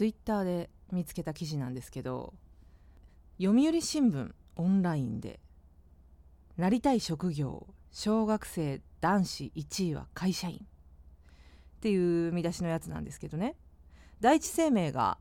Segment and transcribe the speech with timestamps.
[0.00, 2.32] ツイッターで見つけた記事なんですけど
[3.38, 5.40] 読売新聞オンラインで
[6.56, 13.56] 「なりたい職業小学生男子1位は会社員」っていう見出しのやつなんですけどね。
[14.20, 15.18] 第一生命が、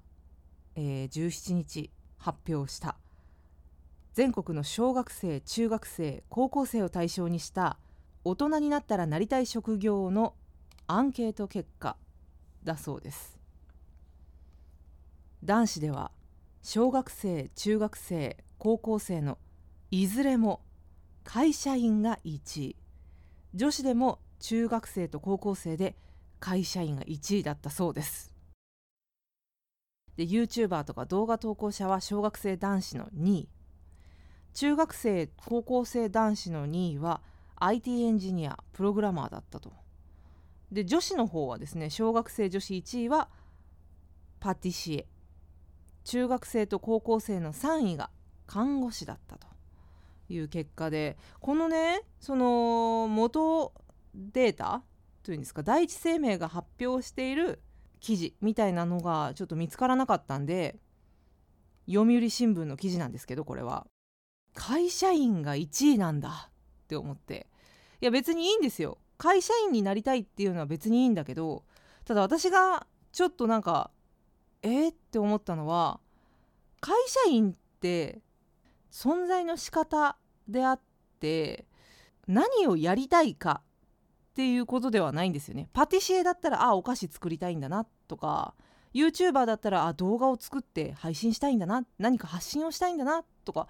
[0.76, 2.96] えー、17日発表した。
[4.14, 7.78] 全国の小学生中学生高校生を対象にした
[8.24, 10.36] 大人になったらなりたい職業の
[10.88, 11.98] アンケート結果
[12.64, 13.39] だそうです。
[15.44, 16.12] 男子では
[16.62, 19.38] 小学生中学生高校生の
[19.90, 20.62] いずれも
[21.24, 22.76] 会社員が1位。
[23.54, 25.96] 女子でも中学生と高校生で
[26.40, 28.34] 会社員が1位だったそうです。
[30.18, 33.50] で YouTuber とか動画投稿者は小学生男子の2位。
[34.54, 37.22] 中学生高校生男子の2位は
[37.56, 39.72] IT エンジニアプログラマーだったと。
[40.70, 43.30] で女子の方はですね小学生女子1位は
[44.42, 45.08] パティシエ。
[46.10, 48.10] 中学生と高校生の3位が
[48.48, 49.46] 看護師だったと
[50.28, 53.72] いう結果でこのねその元
[54.16, 54.82] データ
[55.22, 57.62] というんですか第一生命が発表している
[58.00, 60.78] 記事みたいなのがちょっと見つからなかったんで
[61.88, 63.86] 読売新聞の記事なんですけどこれは。
[64.56, 66.52] 会社員が1位なんだっ
[66.88, 67.46] て思って。
[68.02, 68.98] いや別にいいんですよ。
[69.20, 71.66] 会社員になりたいっていうのは別にいいんだけど
[72.04, 73.92] ただ私がちょっとなんか
[74.62, 76.00] えー、って思ったのは
[76.82, 78.22] 会社員って
[78.92, 80.82] 存在の仕方であっ
[81.20, 81.66] て
[82.28, 83.62] 何をやりたいか
[84.32, 85.70] っていうことではないんですよね。
[85.74, 88.54] パティシエだったらあお菓子作りたいんだなとか
[88.94, 93.68] YouTuber だったらあ動画を作って配信したいんだな何か発信をしたいんだなとか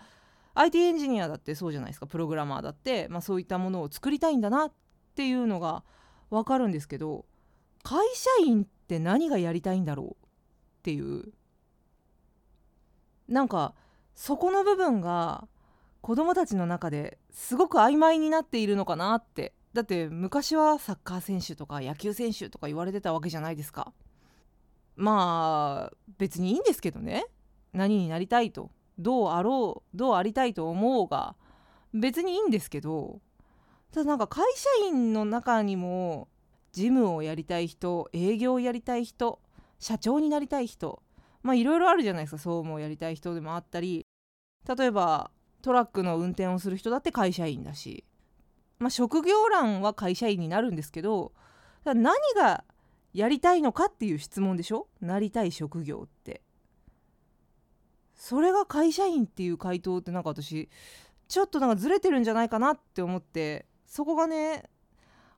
[0.54, 4.72] IT エンジニアだってそうじゃないですかプログラマーだって、まあ、そういったものを作りたいんだなっ
[5.16, 5.84] ていうのが
[6.30, 7.26] 分かるんですけど
[7.84, 10.19] 会社員って何がやりたいんだろう
[10.80, 11.34] っていう。
[13.28, 13.76] なんか
[14.16, 15.48] そこの部分が
[16.02, 19.54] 子供たちの中ですごく曖昧になっているのかなって。
[19.74, 23.94] だって昔はサッカー選手とか野球選手とか言われてたわけじゃないですか。
[24.96, 27.26] まあ別にいいんですけどね。
[27.74, 28.72] 何になりたいと。
[28.98, 31.36] どうあろうどうありたいと思うが。
[31.94, 33.22] 別にいいんですけど。
[33.92, 36.30] ただなんか会社員の中にも
[36.72, 39.40] 事務をやりたい人営業をやりたい人
[39.80, 41.02] 社長になりたい人。
[41.42, 42.38] まあいろいろあるじゃないですか。
[42.38, 44.06] 総務をやりたい人でもあったり。
[44.78, 45.32] 例えば
[45.62, 48.04] トラックの運転をする人だって会社員だし、
[48.78, 51.34] まあ、職業欄は会社員になるんですけど
[51.86, 52.64] 何が
[53.14, 54.88] やりたいのかっていう質問でしょ？
[55.02, 56.42] なりたい職業って。
[58.16, 60.70] それが会社員っていう回答ってなんか私
[61.28, 63.66] ちょっとなんかずれてるんじゃないかなって思って。
[63.86, 64.70] そこがね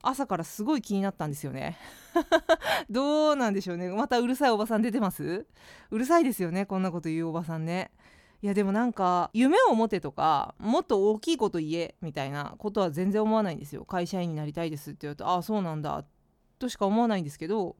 [0.02, 1.78] 朝からすごい気になったんですよね。
[2.90, 3.88] どうなんでしょうね。
[3.88, 5.46] またうるさいおばさん出てます？
[5.90, 7.92] うるさいですよねこんなこと言うおばさんね。
[8.42, 13.84] いやでもなんか夢を持てとかもっと大きいこと言えみたいなことは全然思わないんですよ。
[13.84, 16.04] 会社員になりたいですって言うとああそうなんだ
[16.58, 17.76] としか思わないんですけど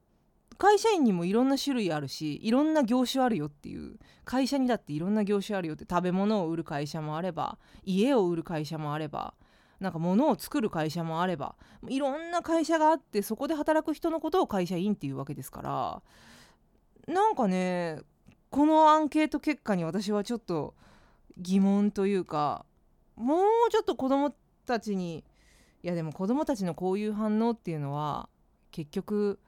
[0.59, 9.35] 会社員にもいろんな種類あるしいろんな業種あるよっていう会社にだっていろんな業種あるよって食べ物を売る会社もあれば家を売る会社もあれば
[9.83, 11.57] なんか物を作る会社もあれば
[11.89, 15.63] いろんな会社があってそこで働く人のことを会社員っていうわけですか
[17.07, 18.01] らなんかね
[18.51, 20.75] このアンケート結果に私はちょっと
[21.39, 22.65] 疑問というか
[23.17, 24.35] もうちょっと子ども
[24.67, 25.25] たちに
[25.83, 28.29] いやでも子どもたちのこういう反応っていうのは
[28.71, 29.41] 結局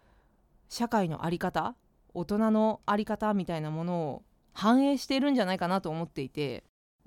[0.68, 1.76] 社会の在り方
[2.12, 6.64] 大人の在り方みたいなものを反映しているんじゃないかなと思っていて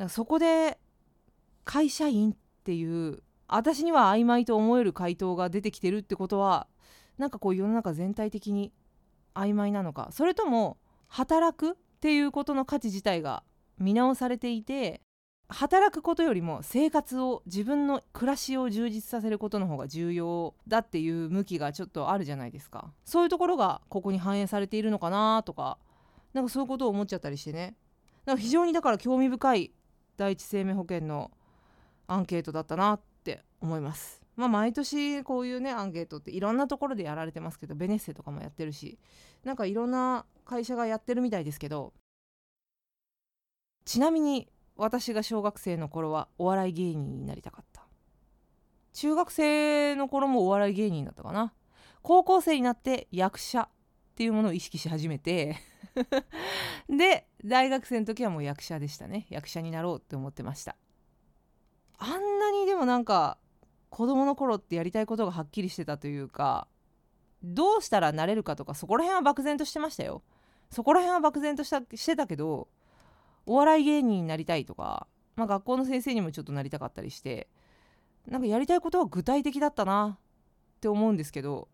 [0.10, 0.78] そこで
[1.66, 2.36] 会社員っ
[2.68, 6.68] ていう私には曖昧と思える回答が出てきてるってことは
[7.18, 8.74] なんかこう世の中全体的に
[9.34, 13.44] 曖昧なのかそれとも働くっていうことの価値自体が
[13.80, 15.00] 見直されていて
[15.48, 22.92] 働くことよりも生活を自分の暮らしを充実させることの方が重要だっていう向きがちょっとあるじゃないですか。
[23.06, 25.78] そういうところがここに反映されているのかなとか
[26.34, 27.78] なんかそういうことを思っちゃったりしてね。
[28.26, 29.72] なんか非常にだから興味深い
[30.18, 31.32] 第一生命保険の
[32.08, 34.22] アンケートだったなって思います。
[34.36, 39.00] まあ、毎年こういうねアンケートっていろんなところでやられてますけどベネッセとかもやってるし
[39.44, 41.92] なんかいろんな会社がやってるみたいですけど
[43.84, 47.88] ちなみに私が小学生の頃はお笑い芸人になりたかった。
[48.94, 51.54] 中学生の頃もお笑い芸人だったかな。
[52.02, 53.70] 高校生になって役者っ
[54.16, 55.58] ていうものを意識し始めて
[56.90, 59.26] で大学生の時はもう役者でしたね。
[59.30, 60.76] 役者になろうって思ってました。
[61.98, 63.38] あんなにでもなんか
[63.90, 66.68] 子供の頃ってやりたいことがはっきりしてたというか
[67.44, 70.24] どうしたらなれるかとかそこら辺は漠然としてましたよ。
[70.70, 72.68] そこら辺は漠然としたしてたけど
[73.46, 77.48] お笑い芸人になりたいとか、まあ、学校の先生にもちょっとなりたかったりして
[78.28, 80.18] なんかやりたいことは具体的だったな
[80.78, 81.70] って思うんですけど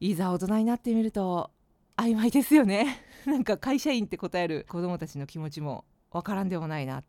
[0.00, 1.52] いざ大人になってみると
[1.96, 3.00] 曖昧ですよね。
[3.24, 7.04] なんか会社員って答える子どもたちの気持ちもわからんでもないな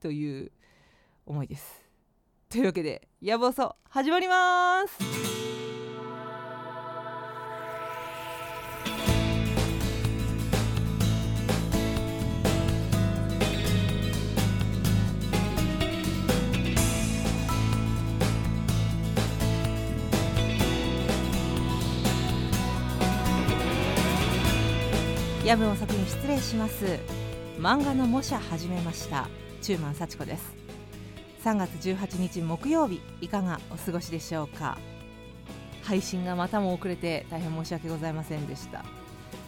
[0.00, 0.52] という
[1.26, 1.84] 思いです。
[2.48, 4.98] というわけで「野望そ」始まります。
[25.44, 26.98] 夜分遅くに失礼します。
[27.58, 29.28] 漫画の模写始めました。
[29.60, 30.61] 中満幸子です。
[31.44, 34.78] 3月18日木曜日いかがお過ごしでしょうか？
[35.82, 38.84] 配信がまたも遅れて大変申し訳ございませんでした。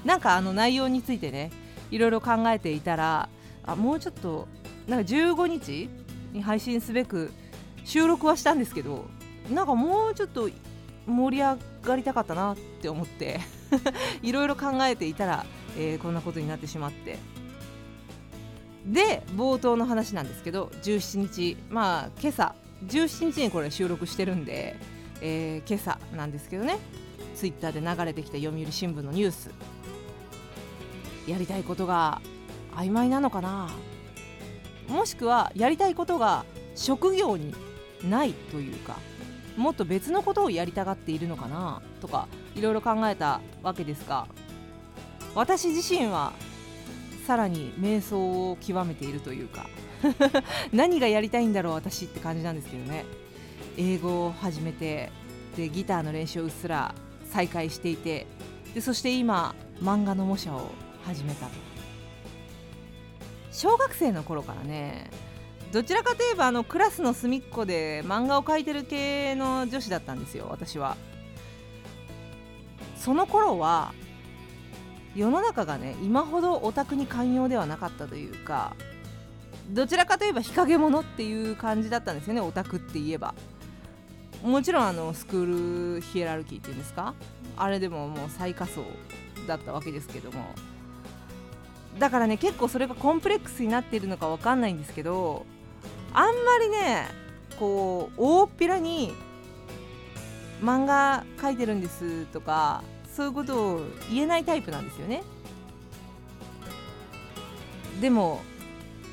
[0.05, 1.51] なんかあの内容についてね
[1.91, 3.29] いろいろ考えていたら
[3.65, 4.49] あもうちょっと
[4.89, 5.89] なんか15日
[6.33, 7.33] に配信すべく
[7.85, 9.07] 収録はしたんですけど
[9.49, 10.51] なんかもうちょっと
[11.07, 13.41] 盛り上がりたかったなって思って
[14.23, 17.19] いろいろ考えていたらえー、こんなことになってしまって。
[18.87, 22.55] で冒頭の話なんですけど17日まあ今朝
[22.87, 24.77] 17日にこれ収録してるんで、
[25.21, 26.79] えー、今朝なんですけどね
[27.35, 29.51] ツイッターで流れてきた読売新聞のニュース。
[31.27, 32.21] やりたいことが
[32.77, 33.71] 曖昧なのかな？
[34.89, 36.45] もしくはやりたいことが
[36.75, 37.55] 職業に
[38.03, 38.99] ないというか
[39.57, 41.81] もっと別のことをやりたがっているのかな？
[42.03, 44.27] とかいろいろ考えたわけですが
[45.35, 46.35] 私自身は
[47.27, 49.67] さらに瞑想を極めているというか
[50.73, 53.05] 何がやりたいんだろう私って感じなんですけどね。
[53.77, 55.11] 英語を始めて
[55.57, 56.95] でギターの練習をうっすら
[57.31, 58.27] 再開していて
[58.75, 60.71] でそして今漫画の模写を
[61.05, 61.49] 始めた
[63.51, 65.11] 小学生の頃からね
[65.73, 70.97] どちらかといえばあのクラスの隅っこで漫画を描いてる系の女子だったんですよ私は。
[72.97, 73.93] その頃は
[75.15, 78.75] 世の中がね今ほどオタクに寛容ではなかったというか
[79.71, 83.35] どちらかといえば日陰者っていう感じだったんですよねオタクって言えば。
[84.43, 87.15] もちろんあのスクールヒエラルキーっていうんですか？
[87.57, 88.85] あれでももう最下層
[89.47, 90.55] だったわけですけども。
[91.99, 95.47] だからね結構それがコンプレックスになっているのか分かんないんですけど
[96.13, 97.07] あんまりね
[97.59, 99.15] こう大っぴらに
[100.61, 102.83] 漫画描いてるんですとか
[103.15, 103.81] そういうことを
[104.11, 105.23] 言えないタイプなんですよね。
[108.01, 108.41] でも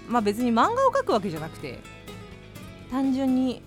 [0.08, 1.80] まあ別に漫画を描くわけじゃなくて
[2.90, 3.62] 単純に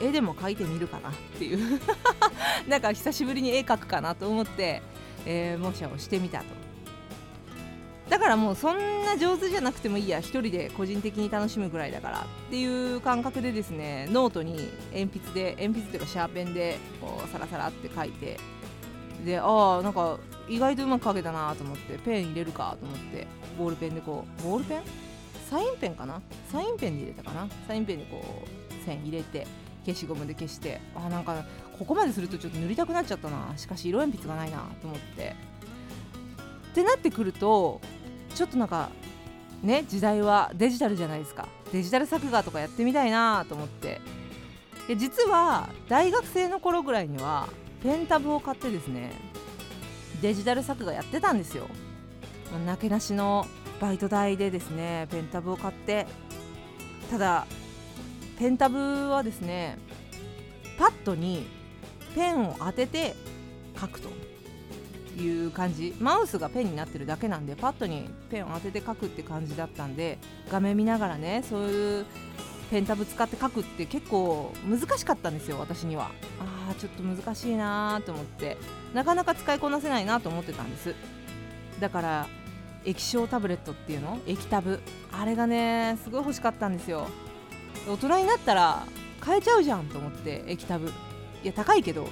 [0.00, 1.80] 絵でも描いてみるかなっていう。
[2.68, 4.80] なんか久しぶりに絵描くかなと思って、
[5.26, 6.46] えー、模写をしてみたと。
[8.08, 18.38] だからもうそんな上手じゃなくてもいいや一人で個人的に楽しむぐらいだからっていう感覚でですねノートに鉛筆で鉛筆というかシャーペンでこうサラサラって書いて
[19.24, 20.18] でああなんか
[20.48, 23.26] 意外とうまく描けたなと思ってペン入れるかと思って
[23.58, 24.82] ボールペンでこうボールペン？
[25.50, 26.20] サインペンかな？
[26.50, 27.48] サインペンで入れたかな？
[27.66, 29.46] サインペンでこう線入れて
[29.84, 31.44] 消しゴムで消してあなんか
[31.78, 33.52] ここまでするとちょっと塗りたくなっちゃったな。
[33.56, 35.34] しかし色鉛筆がないなと思って。
[36.72, 37.80] ってなってくると
[38.34, 38.90] ちょっとなんか
[39.62, 41.48] ね時代はデジタルじゃないですか。
[41.72, 44.00] デジタル作画とかやってみたいなと思って。
[44.86, 47.48] で実は大学生の頃ぐらいには
[47.84, 49.12] ペンタブを買ってですね
[50.22, 51.68] デジタル作画やってたんですよ。
[52.66, 53.46] なけなしの
[53.80, 56.06] バイト代でですねペンタブを買って
[57.10, 57.46] ただ
[58.38, 59.76] ペンタブはですね
[60.78, 61.46] パッドに
[62.14, 63.14] ペンを当てて
[63.78, 64.08] 書くと
[65.20, 65.94] いう感じ。
[66.00, 70.18] マウスがペンになってるだけなんでパッドにペンを当てて書くって感じだったんで
[70.50, 72.06] 画面見ながらねそういう
[72.70, 76.10] ペンタブ使って書くって結構難しかったんですよ私には。
[76.40, 78.56] あーちょっと難しいなと思って。
[78.92, 80.94] なかなか使いこなせないなと思ってたんです。
[81.80, 82.26] だから
[82.84, 84.18] 液晶タブレットっていうの？
[84.26, 84.80] 液タブ。
[85.12, 87.06] あれがねすごい欲しかったんですよ。
[87.88, 88.86] 大人になったら
[89.20, 90.88] 買えちゃうじゃんと思って液タブ。
[90.88, 90.90] い
[91.46, 92.08] や高いけど。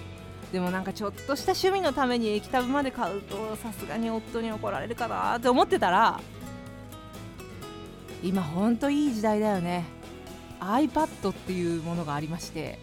[0.53, 6.21] でもなんかちょっとした趣味のために液タブまで買うとさすがに夫に怒られるかなって思ってたら
[8.23, 9.87] 今ほんといい時代だよね。
[10.62, 12.78] iPad っていうものがありまして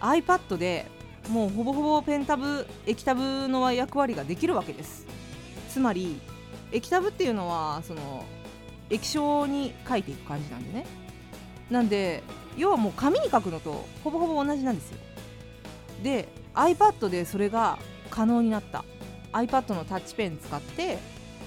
[0.00, 0.86] iPad で
[1.28, 5.06] もうほぼほぼペンタブ液タブの役割ができるわけです。
[5.70, 6.20] つまり
[6.72, 8.24] 液タブっていうのはその
[8.90, 10.86] 液晶に書いていく感じなんでね。
[11.70, 12.22] なんで
[12.56, 14.98] 要はもう紙に書くのとほぼほぼ同じなんですよ。
[16.02, 17.78] で iPad でそれが
[18.10, 18.84] 可能になった。
[19.32, 20.98] iPad のタッチペン使って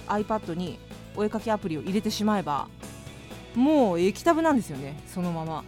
[0.08, 0.78] iPad に
[1.16, 2.68] お絵かきアプリを入れてしまえば
[3.58, 5.64] もう液タブなんですよねそのまま。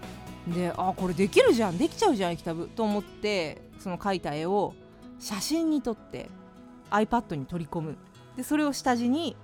[0.47, 2.69] であこれできるじゃんできちゃうじゃん液タブ。
[2.69, 4.75] と思ってその描いた絵を
[5.19, 6.31] 写真に撮って
[6.91, 7.97] iPad に取り込む。
[8.37, 9.37] でそれを下地に、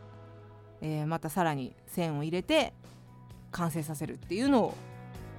[0.80, 2.72] えー、またさらに線を入れて
[3.50, 4.74] 完成させるっていうのを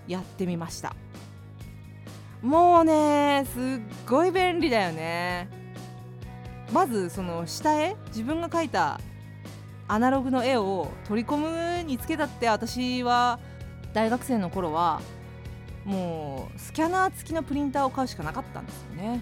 [0.05, 0.93] やってみました。
[2.41, 3.63] もうねすっ
[4.05, 5.49] ごい便利だよね。
[6.73, 8.99] まずその下絵自分が描いた
[9.87, 13.39] アナログの絵を取り込むにつけたって私は
[13.93, 15.01] 大学生の頃は
[15.85, 19.21] もうスキャナー付きのプリンターを買うしかなかったんですよね。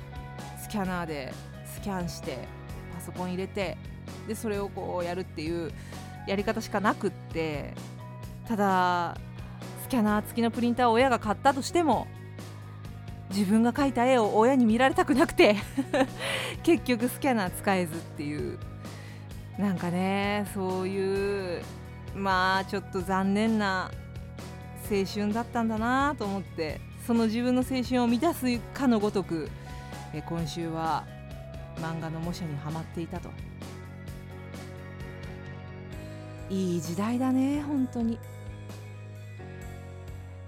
[0.62, 1.32] スキャナーで
[1.66, 2.48] スキャンして
[2.96, 3.78] パソコン入れて
[4.28, 5.72] でそれをこうやるっていう
[6.28, 7.76] やり方しかなくって
[8.48, 9.16] ただ
[9.84, 12.08] スキャナー付きのプリンターを親が買ったとしても
[13.30, 15.58] 自分が描いた絵を親に見られたくなくて
[16.64, 18.58] 結局スキャナー使えずっていう
[19.58, 21.62] なんかねそういう
[22.16, 23.92] まあちょっと残念な
[24.90, 29.50] 青春だったんだなと思ってその自分の青春を満たすかのごとく
[30.14, 31.06] え今週は
[31.78, 33.30] 漫画の模写にはまっていたと。
[36.50, 38.20] いい時代だね本当に。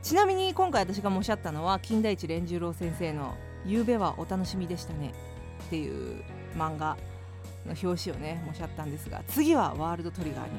[0.04, 3.36] ちなみに今回私が模写ったのは金田一連十郎先生の
[3.66, 5.14] 「夕べはお楽しみでしたね」
[5.68, 6.24] っていう
[6.58, 6.98] 漫画。
[7.68, 10.52] の表紙をね模写ったんですが次はワールドトリガーに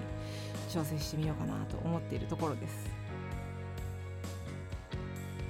[0.71, 2.91] 挑戦してみようかなと思っているところです。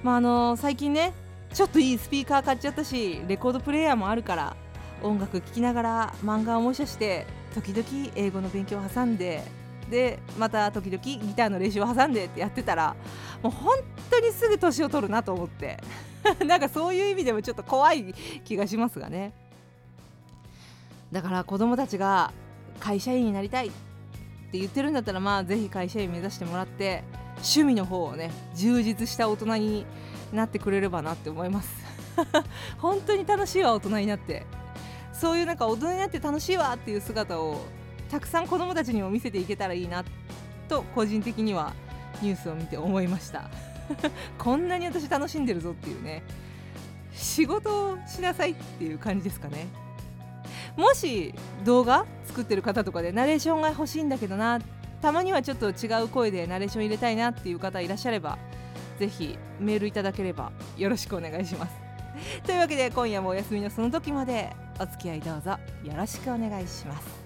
[0.01, 1.13] まああの最近ね
[1.53, 4.55] ちょっといいスピーカー買っちゃったしレコードプレーヤーもあるから
[5.03, 9.43] 音楽聴きながら漫画を模写して時々英語の勉強を挟んで
[9.89, 12.95] でまた時々ギターの練習を挟んでってやってたら
[13.41, 13.75] もう本
[14.09, 15.77] 当にすぐ年を取るなと思って。
[16.45, 18.13] なんかそういう意味でもちょっと怖い
[18.43, 19.33] 気がしますがね。
[21.11, 22.31] だから子供たちが
[22.79, 23.71] 会社員になりたいっ
[24.51, 27.03] て言ってるんだったらまあぜひ会社員目指してもらって
[27.37, 29.85] 趣味の方をね充実した大人に
[30.33, 31.69] なってくれればなって思います。
[32.79, 34.45] 本当に楽しいわ大人になって
[35.13, 37.61] そういうなんか大人になって楽しいわっていう姿を
[38.09, 40.03] たくさん子どもたちにも見せていけたらいいな
[40.67, 41.73] と個人的には
[42.21, 43.49] ニュースを見て思いました。
[44.37, 46.23] こんなに私楽しんでるぞっていうね
[47.13, 49.67] 仕事をしなさいっていう感じですかね。
[50.77, 51.33] もし
[51.63, 54.59] 動画作ってる方とかでナレーションが欲しいんだけどな
[55.01, 58.37] たまにはちょっと違う声でナレーション入れたいなっていう方いらっしゃれば
[58.99, 61.89] ぜひメールいただければよろしくお願いします。
[62.45, 65.57] というわけで今夜もお休みのその時までお付き合いどうぞよ
[65.95, 67.18] ろしくお願いします。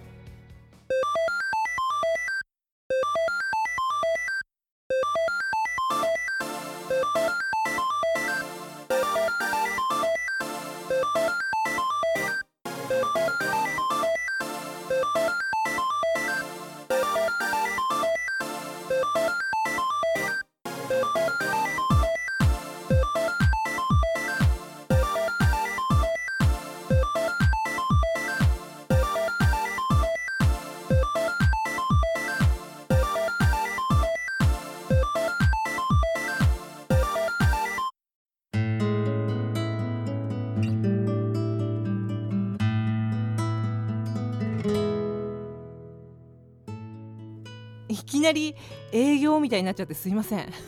[48.34, 48.56] り
[48.92, 50.52] 営業みたいになっちゃってすいません。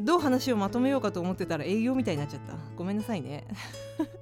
[0.00, 2.54] どう話をまとめようかと思ってたら営業みたいになっちゃった。
[2.76, 3.46] ごめんなさいね。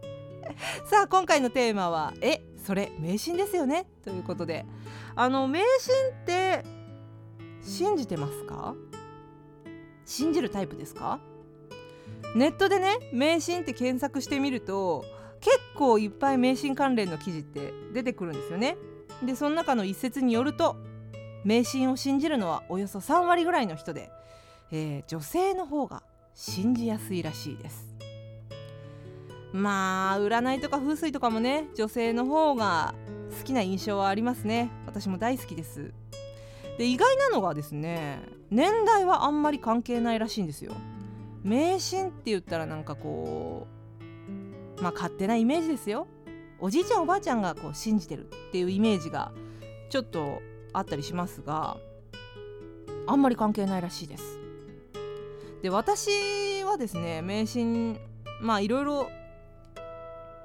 [0.86, 4.64] さあ今回のテーマは「えそれ迷信ですよね」ということで。
[5.14, 6.64] あの迷信って
[7.62, 8.74] 信じてますか？
[10.06, 11.20] 信じるタイプですか？
[12.34, 15.04] ネットでね迷信って検索してみると
[15.40, 18.76] 結構いっぱい迷信関連の記事って出てくるんですよね。
[19.22, 20.76] でその中の一節によると
[21.44, 24.10] 迷信を信じるのはおよそ3割ぐらいの人で、
[24.70, 26.02] えー、女性の方が
[26.34, 27.92] 信じやすいらしいです。
[29.52, 32.94] まあ占いとか風水とかもね女性の方が
[33.38, 34.70] 好きな印象はありますね。
[34.86, 35.92] 私も大好きです。
[36.78, 38.20] で意外なのがですね
[38.50, 40.72] 年代はあんまり関係ないらしいんですよ。
[41.42, 43.66] 迷信って言ったらなんかこ
[44.78, 46.06] うまあ勝手なイメージですよ。
[46.60, 49.32] おじいちゃんおばあちゃんがこう信じてるっていうイメージが
[49.90, 50.40] ちょっと
[50.72, 51.76] あったりしますが
[53.06, 54.38] あんまり関係ないらしいです。
[55.62, 57.98] で私はですね迷信
[58.40, 59.10] まあいろいろ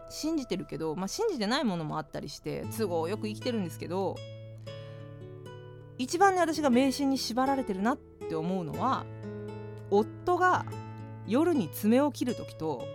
[0.09, 4.15] 信じてるけど、まあ、信じてないものもあったりして都合よく生きてるんですけど
[5.97, 9.05] 一番ね私が迷信に縛られてるなって思うのは
[9.89, 10.65] 夫が
[11.25, 12.85] 夜に爪を切る時と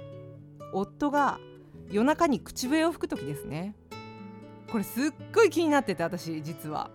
[0.73, 1.39] 夫が
[1.91, 3.75] 夜中に口笛を吹く時ですね。
[4.71, 6.91] これすっごい気になってて私実は。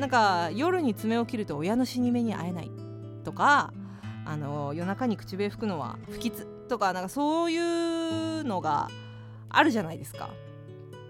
[0.00, 2.70] なんか夜に爪を切ると親の死に目に会えない
[3.22, 3.72] とか
[4.24, 8.88] あの夜中に口笛吹くのは不吉とかなんかそういうのが
[9.50, 10.30] あるじゃないですか。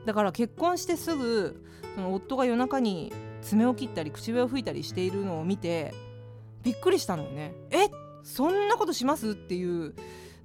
[0.07, 5.95] だから結婚してすぐその夫が夜中に爪を切ったり口笛を吹いたりしているのを見て
[6.63, 7.55] びっくりしたのよね。
[7.71, 7.89] え？
[8.23, 9.31] そんなことします？
[9.31, 9.95] っていう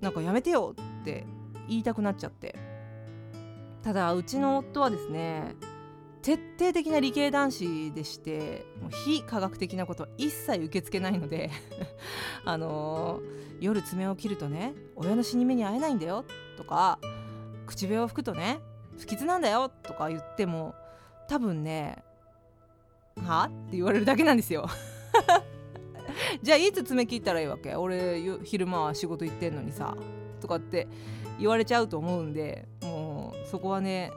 [0.02, 1.26] なんかやめてよって
[1.68, 2.56] 言いたくなっちゃって。
[3.82, 5.56] ただうちの夫はですね
[6.26, 11.52] 徹底的な理系男子でしてもう非科学的なことは一切受け付けないので
[12.46, 16.26] あのー、夜爪を切るとね親の死に目に会えないんだよ
[16.58, 16.98] とか
[17.68, 18.60] 口笛を吹くとね
[18.98, 20.74] 不吉なんだよとか言っても
[21.30, 22.04] 多分ね
[23.24, 23.48] は？
[23.68, 24.68] って言われるだけなんですよ。
[26.42, 27.76] じゃあいつ爪切ったらいいわけ？
[27.76, 29.96] 俺昼間は仕事行ってんのにさ
[30.42, 30.88] とかって
[31.40, 34.12] 言われちゃうと思うんでもうそこはね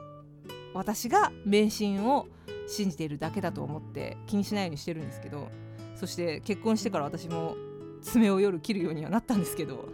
[0.73, 2.27] 私が迷信を
[2.67, 5.49] 信じているだけだと思って気にしないようにしてるんですけど
[5.95, 7.55] そして結婚してから私も
[8.01, 9.89] 爪を夜切るようにはなったんですけど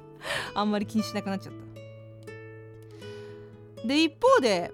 [0.54, 1.52] あんまり気にしなくなっちゃっ
[3.82, 3.86] た。
[3.86, 4.72] で一方で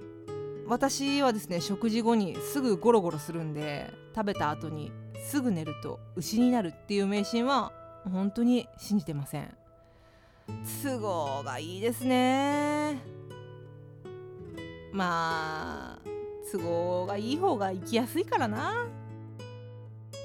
[0.67, 4.91] 私はですね食事後にすぐゴロゴロするんで食べた後に
[5.25, 7.73] すぐ寝ると牛になるっていう迷信は
[8.05, 9.57] 本当に信じてません。
[10.83, 13.01] 都合がいいですね。
[14.97, 16.09] まあ
[16.51, 18.87] 都合がいい方が生きやすいからな。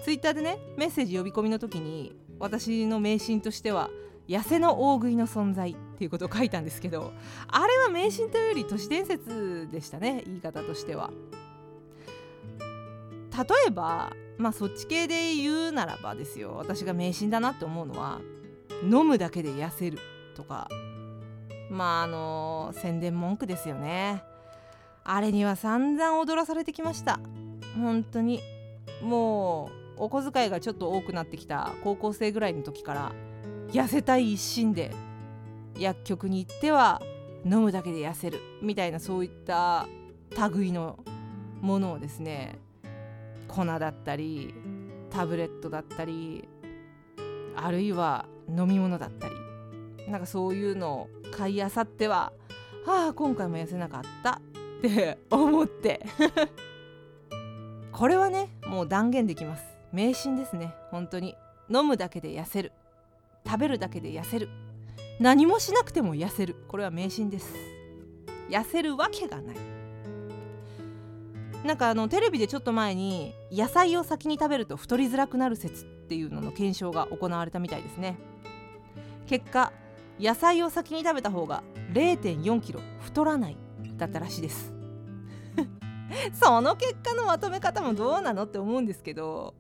[0.05, 3.89] ツイッターでねメッセージ呼び込みの時に私の迷信としては
[4.27, 7.11] 痩せの大食いの存在っていうことを書いたんですけど
[7.47, 11.11] あれは迷信というより都市伝説でしたね言い方としては。
[13.37, 18.19] 例えばまあそっち系で言うならばですよ私が迷信だなって思うのは
[18.83, 19.99] 飲むだけで痩せる
[20.35, 20.67] とか
[21.69, 24.30] まああの宣伝文句ですよね。
[25.03, 27.19] あれには散々踊らされてきました。
[27.75, 28.41] 本当に。
[29.01, 31.73] もうお小遣いがちょっと多くなってきた。
[31.83, 33.11] 高校生ぐらいの時から。
[33.71, 34.91] 痩せたい一心で。
[35.77, 37.01] 薬局に行っては
[37.45, 38.39] 飲むだけで痩せる。
[38.61, 39.87] みたいなそういった
[40.53, 40.99] 類の
[41.61, 42.59] ものをですね。
[43.47, 44.53] 粉だったり
[45.09, 46.47] タブレットだったり
[47.53, 49.35] あるいは飲み物だったり。
[50.09, 52.33] なんかそういうのを買いあさっては
[52.85, 54.41] はあ今回も痩せなかった。
[54.87, 56.05] って思って。
[57.91, 59.63] これはねもう断言できます。
[59.91, 60.73] 迷信ですね。
[60.89, 61.35] 本当に。
[61.69, 62.71] 飲むだけで痩せる。
[63.45, 64.49] 食べるだけで痩せる。
[65.19, 66.55] 何もしなくても痩せる。
[66.67, 67.53] これは迷信です。
[68.49, 69.55] 痩せるわけがない。
[71.63, 78.17] なんかあのテレビでちょっと前に野菜を先に食べると太りづらくなる説っていうのの検証が行われたみたいですね。
[79.27, 79.71] 結果
[80.19, 81.63] 野菜を先に食べた方が
[81.93, 83.57] 0 4キロ太らない。
[84.01, 84.73] だったらしいです。
[86.33, 89.53] その結果のまとめ方もどうなのって思うんですけど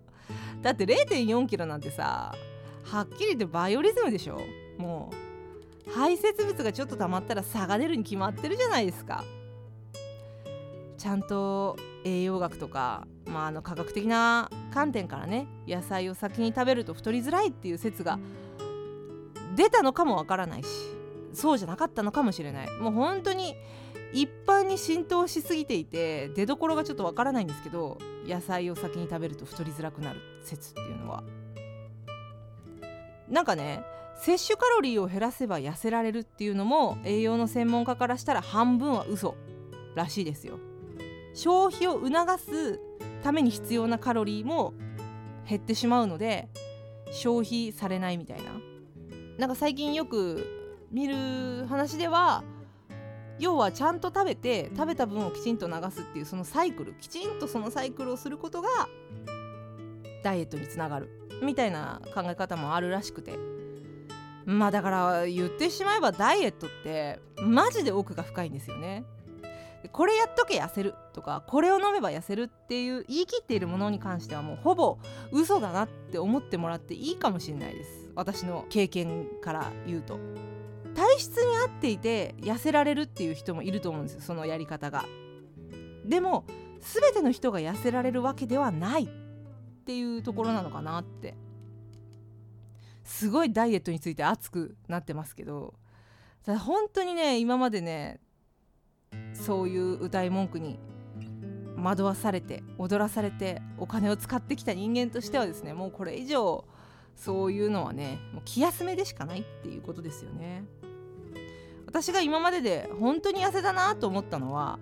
[0.61, 2.33] だって0 4キロなんてさ
[2.83, 4.39] はっきり言ってバイオリズムでしょ？
[4.77, 5.11] も
[5.87, 9.23] う排泄物がちょっと溜まったら差が出るに決まってるじゃないですか。
[10.97, 18.19] ちゃんと栄養学とか、まあ、あの科学的な観点からね野菜を先に食べると太りづらいっていう説が
[19.55, 20.67] 出たのかもわからないし
[21.33, 22.69] そうじゃなかったのかもしれない。
[22.79, 23.55] もう本当に
[24.13, 27.97] 一般に浸透しすぎていて出どころがちょっとわからないんですけど
[28.27, 31.23] 野菜を先に食べると太りづらくなる説っていうのは。
[33.29, 33.83] なんかね
[34.17, 39.35] 摂取カロリーを減らせば痩せられるっていうのも栄養の専門家からしたら半分は嘘
[39.95, 40.59] らしいですよ。
[41.33, 42.79] 消費を促す
[43.23, 44.73] ために必要なカロリーも
[45.47, 46.49] 減ってしまうので
[47.11, 48.51] 消費されないみたいな。
[49.37, 50.45] なんか最近よく
[50.91, 52.43] 見る話では
[53.41, 58.69] 要はちゃんと食べて食べた分をきちんと流すっていうそのサイクルきちんとそのサイクルをすることが
[60.23, 61.09] ダイエットにつながる
[61.41, 63.37] みたいな考え方もあるらしくて。
[64.45, 69.05] まあだから言ってしまえばダイエットってマジで奥が深いんですよね。
[69.91, 74.97] これやっとけ痩せるとかこれを飲めば痩せるっていう言い切っているものに関してはもうほぼ
[75.31, 78.09] 嘘だなって思ってもらっていいかもしれないです。
[78.15, 80.19] 私の経験から言うと。
[80.95, 85.05] 体質に合っていて痩せられるっていう人もいると思うんですよそのやり方が。
[86.05, 86.45] でも
[86.79, 89.07] 全ての人が痩せられるわけではないっ
[89.85, 91.35] ていうところなのかなって。
[93.03, 95.73] すごいダイエットについて熱くなってますけど。
[96.43, 98.19] ただ本当にね今までね
[99.33, 100.79] そういう歌い文句に
[101.77, 106.65] 惑わされて踊らされてお金を使ってきた人間としてはですねもうこれ以上
[107.15, 110.63] そういうのはねもう気休めでしかないっていうことですよね。
[111.91, 114.79] 私が今までで本当に痩せたなと思ったのは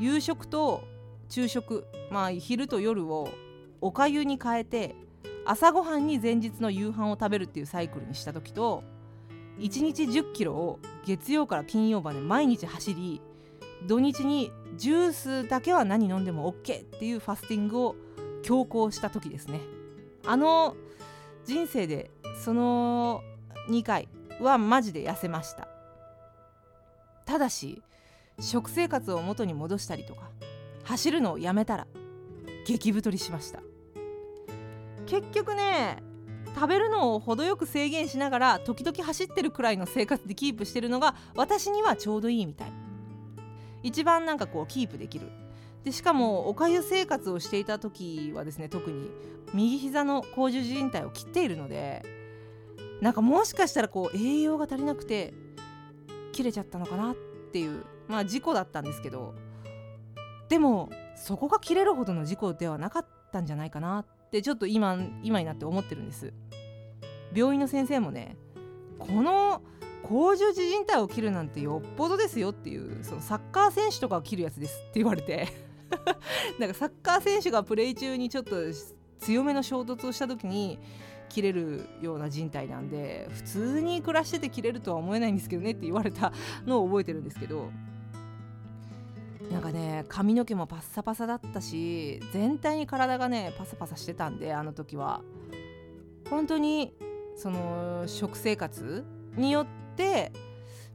[0.00, 0.82] 夕食と
[1.28, 3.28] 昼食まあ昼と夜を
[3.80, 4.96] おかゆに変えて
[5.44, 8.82] 朝ごはんに前日の夕飯を食べるっていうサイクルにした時と
[9.60, 13.20] 1日1 0キロを月曜から金曜まで毎日走り
[13.86, 17.96] 土日にジュースだけは何飲んでも OK っていうファスティングを
[18.42, 19.60] 強行した時ですね。
[20.26, 20.74] あの
[21.44, 22.10] 人生で
[22.44, 23.22] その
[23.70, 24.08] 2回
[24.40, 25.71] はマジで痩せました。
[27.32, 27.82] ただし
[28.38, 30.28] 食生活を元に戻したりとか
[30.84, 31.86] 走るのをやめたら
[32.66, 33.62] 激太りしました。
[35.06, 36.02] 結局ね
[36.54, 42.72] 食べるのを程よく制限しながら時々走ってるくらいの生活でキープしてるのが私にはちょうどいいみたい。
[43.82, 45.30] 一番なんかこうキープできる。
[45.84, 49.10] でしかもおかゆ生活をしていた時はですね特に
[49.54, 52.04] 右膝の甲状靭帯を切っているので
[53.00, 55.32] なんかもしかしたらこう栄養が足りなくて
[56.32, 57.16] 切れちゃったのかなっ
[57.52, 59.34] ていうまあ事故だったんですけど
[60.48, 66.32] でもそこが切れるほどの事故ではなかったんじゃないかなってちょっと今今になって思ってるんです。
[67.34, 68.36] 病院の先生もね
[68.98, 69.62] この
[70.02, 75.48] 甲状自靭帯を切るなんてよっぽどですよっていうそのサッカー選手とかを切るやつですって言われて
[76.58, 78.56] なんかサッカー選手がプレー中にちょっと
[79.18, 80.78] 強めの衝突をした時に
[81.32, 86.32] 切れるような人体なんで普通に暮らしてて切れるとは思えないんですけどねって言われた
[86.66, 87.70] のを覚えてるんですけど
[89.50, 95.22] なんかね髪の毛もパッサパサだったし全体に体がねパサパサしてたんであの時は。
[96.30, 96.94] 本当に
[97.36, 99.04] その食生活
[99.36, 99.66] によっ
[99.96, 100.32] て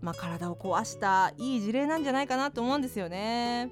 [0.01, 3.71] まあ、体を壊したいい事例なんじゃないかなと思うんですよね。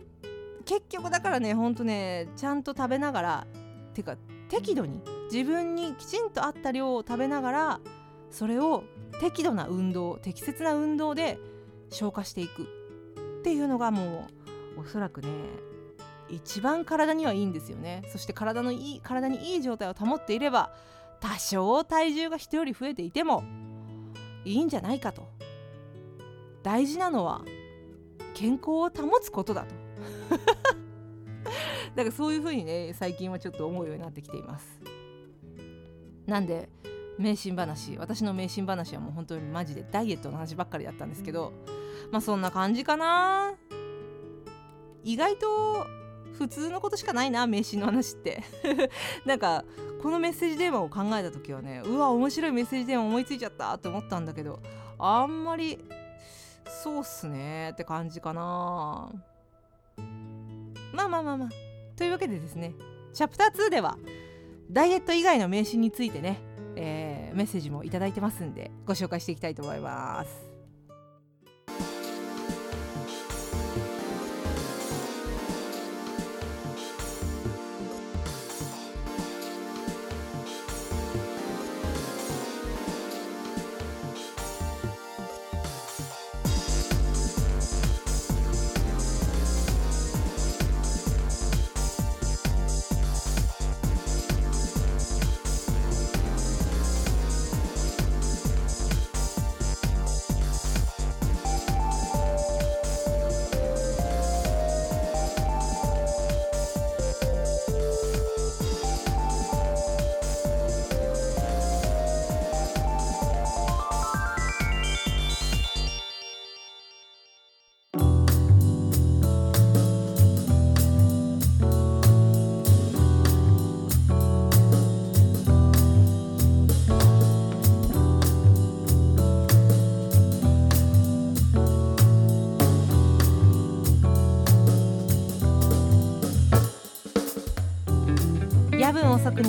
[0.65, 3.47] 結局だからねほんとねちゃんと食べながら
[3.93, 4.17] てか
[4.49, 4.99] 適度に
[5.31, 7.79] 自分にきちんと合った量を食べながら
[8.29, 8.83] それを
[9.19, 11.38] 適度な運動適切な運動で
[11.89, 12.63] 消化していく
[13.39, 14.27] っていうのがも
[14.77, 15.29] うおそらくね
[16.29, 18.03] 一番体にはいいんですよね。
[18.11, 20.73] そして体のいい体にいい状態を保っていれば
[21.19, 23.43] 多少体重が人より増えていても
[24.43, 25.29] いいんじゃないかと。
[26.63, 27.43] 大事なのは
[28.33, 29.75] 健康を保つことだと。
[31.95, 34.94] だからそういう風にね最近はちょっと思うようになってきています。
[36.27, 36.69] なんで
[37.17, 41.53] 迷信話私の迷信話はもう本当にマジでダイエットの話ばっかりだったんですけど
[42.11, 43.53] まあそんな感じかな。
[45.03, 45.85] 意外と
[46.38, 48.43] 普通のことしかないな迷信の話って。
[49.25, 49.63] なんか
[50.01, 54.59] このメッセージ電話を考えた時はねうわ面白いメッセージ電話思いついちゃったって思ったんだけど
[54.99, 55.79] あんまり
[56.65, 59.09] そうっすねって感じかな。
[60.93, 61.49] まあまあまあまあ。
[61.95, 62.73] というわけでですね
[63.13, 63.97] チャプター2では
[64.69, 66.41] ダイエット以外の名刺についてね、
[66.75, 70.44] えー、メッセージも頂いてますんでご紹介していきたいと思います。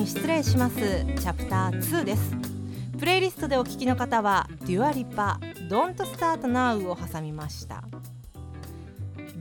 [0.07, 0.77] に失礼します。
[0.77, 2.37] チャプター2です。
[2.97, 7.83] プレイリストでお聞きの方はデュアリパ Don't Start Now を挟みました。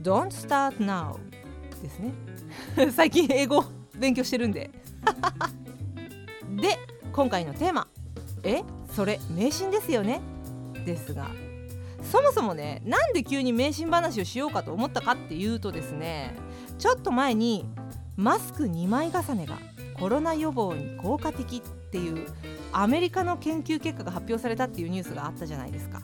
[0.02, 1.18] Don't Start Now
[1.80, 2.12] ですね。
[2.90, 4.72] 最近英語勉強してるんで。
[6.60, 6.78] で
[7.12, 7.86] 今回のテーマ。
[8.42, 10.20] えそれ迷信ですよね？
[10.84, 11.30] ですが
[12.02, 16.34] そもそもねなんで急に迷信話をしようかと思ったかっていうとですね
[16.78, 17.66] ちょっと前に
[18.16, 19.58] マスク2枚重ねが
[19.98, 22.26] コロナ予防に効果的っていう
[22.72, 26.02] アメリカの研究結果が発表されたっていうニュースがあったじゃないですか。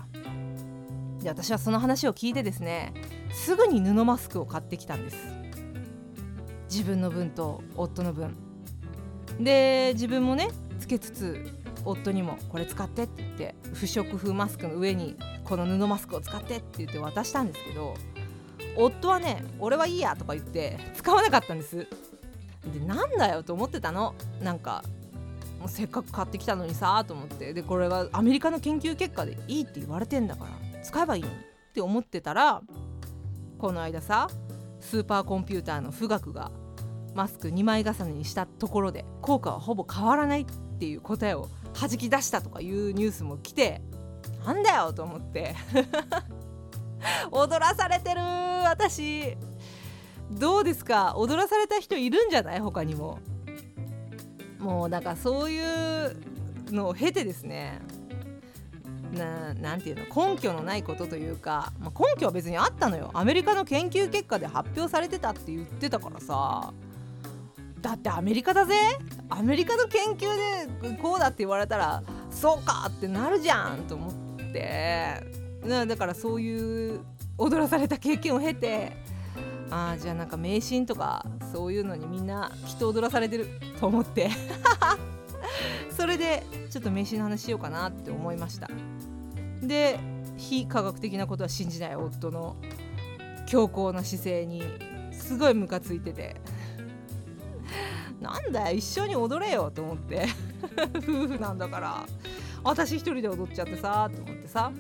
[1.21, 2.93] で私はその話を聞いてですね
[3.33, 5.17] すぐに布マスクを買ってきたんです。
[6.71, 8.35] 自分の分と夫の分。
[9.39, 10.49] で自分もね
[10.81, 11.53] つけつつ
[11.85, 17.95] 夫にもこれ使ってって言って不織布マスクの上にこの布マスクを使ってって言って渡したんですけど
[18.77, 21.87] 夫はね俺はいいやとか言って使わなかったんです。
[22.67, 24.15] でなんだよと思ってたの。
[24.41, 24.85] なんか
[25.59, 27.53] もうせっかく買ってきたのにさと思って。
[27.53, 31.39] でこれがアメリカの研究結果でいいって言われてんだから使えばいいのにっ
[31.73, 32.63] て思ってたら
[33.59, 34.29] この間さ
[34.81, 36.51] スーパーコンピューターの富岳が
[37.15, 40.45] マスク2枚重ねにしたところで効果はほぼ変わらないっ
[40.79, 41.49] ていう答えを
[41.79, 43.81] 弾き出したとかいうニュースも来て
[44.45, 45.55] なんだよと思って。
[47.31, 49.37] 踊らされてる私。
[50.39, 51.15] どうですか？
[51.17, 52.61] 踊らされた人いるんじゃない？
[52.61, 53.19] 他にも。
[54.59, 56.17] もうなんかそういう
[56.71, 57.81] のを経てですね。
[59.13, 60.27] ななていうの？
[60.35, 63.11] 根拠のないことというか、まあ、根拠は別にあったのよ。
[63.15, 66.73] アメリカの研究結果で発表されてたって言ってたからさ。
[67.81, 68.75] だってアメリカだぜ。
[69.29, 70.27] アメリカの研究
[70.81, 75.21] でこうだって言われたらそうかってなるじゃんと思って。
[75.65, 77.01] だからそういう
[77.39, 78.97] 踊らされた経験を経て
[79.75, 83.49] あじゃあなんか迷信とかそういうのにみんなきっと踊らされてる
[83.81, 84.29] と思って。
[85.97, 88.69] それでちょっと迷信の話しようかなって思いました。
[89.63, 89.99] で
[90.37, 92.57] 非科学的なことは信じない夫の
[93.47, 94.63] 強硬な姿勢に
[95.11, 96.37] すごいムカついてて。
[98.21, 100.27] なんだよ一緒に踊れよと思って。
[100.99, 102.07] 夫婦なんだから。
[102.63, 104.71] 私一人で踊っちゃってさと思ってさ。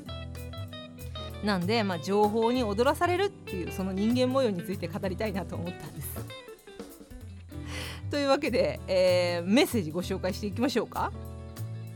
[1.44, 6.08] なんで、まあ、情報に踊らされるっていうその人間模様について語りたいなと思ったんです。
[8.10, 11.12] というわけで、えー、メッセージご紹介していきましょうか。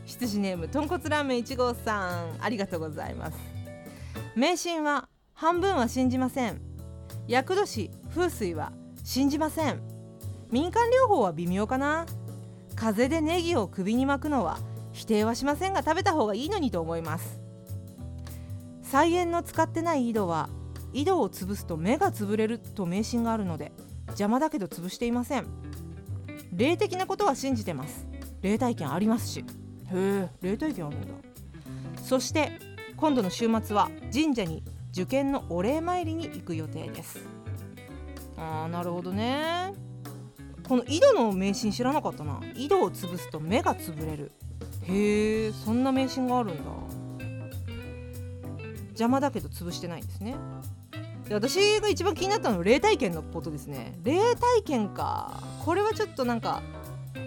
[0.05, 3.37] 羊ネームとんこつラーメン1号さんありがとうございます。
[4.35, 6.61] 迷信は半分は信じません。
[7.27, 8.71] 厄年風水は
[9.03, 9.81] 信じません。
[10.49, 12.05] 民間療法は微妙かな。
[12.75, 14.59] 風でネギを首に巻くのは
[14.93, 17.46] 否定はしませんが食べた方がいいのにと思います。
[18.89, 20.49] 菜園の使ってない井戸は
[20.93, 23.73] 井戸を潰すと目が潰れると迷信があるので
[24.07, 25.45] 邪魔だけど潰していません。
[26.53, 28.07] 霊的なことは信じてます。
[28.41, 29.39] 霊体験ありますし。
[29.39, 29.43] へ
[29.93, 30.29] え。
[30.41, 31.07] 霊体験あるんだ。
[32.01, 32.53] そして
[32.95, 37.19] 今度の週末は神社に受験のお礼参りに行く予定です。
[38.37, 39.73] あーなるほどね。
[40.65, 42.39] この井戸の迷信知らなかったな。
[42.55, 44.31] 井戸を潰すと目が潰れる。
[44.83, 46.63] へえそんな迷信があるんだ
[48.97, 50.35] 邪魔だけど潰してないんですね。
[51.29, 53.99] で私が一番気になったのは霊体験のことですね。
[54.03, 55.43] 霊体験か。
[55.63, 56.63] これはちょっとなんか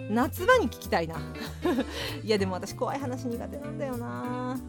[0.09, 1.15] 夏場に聞きたいな。
[2.23, 4.59] いやでも私怖い話苦手なんだよな。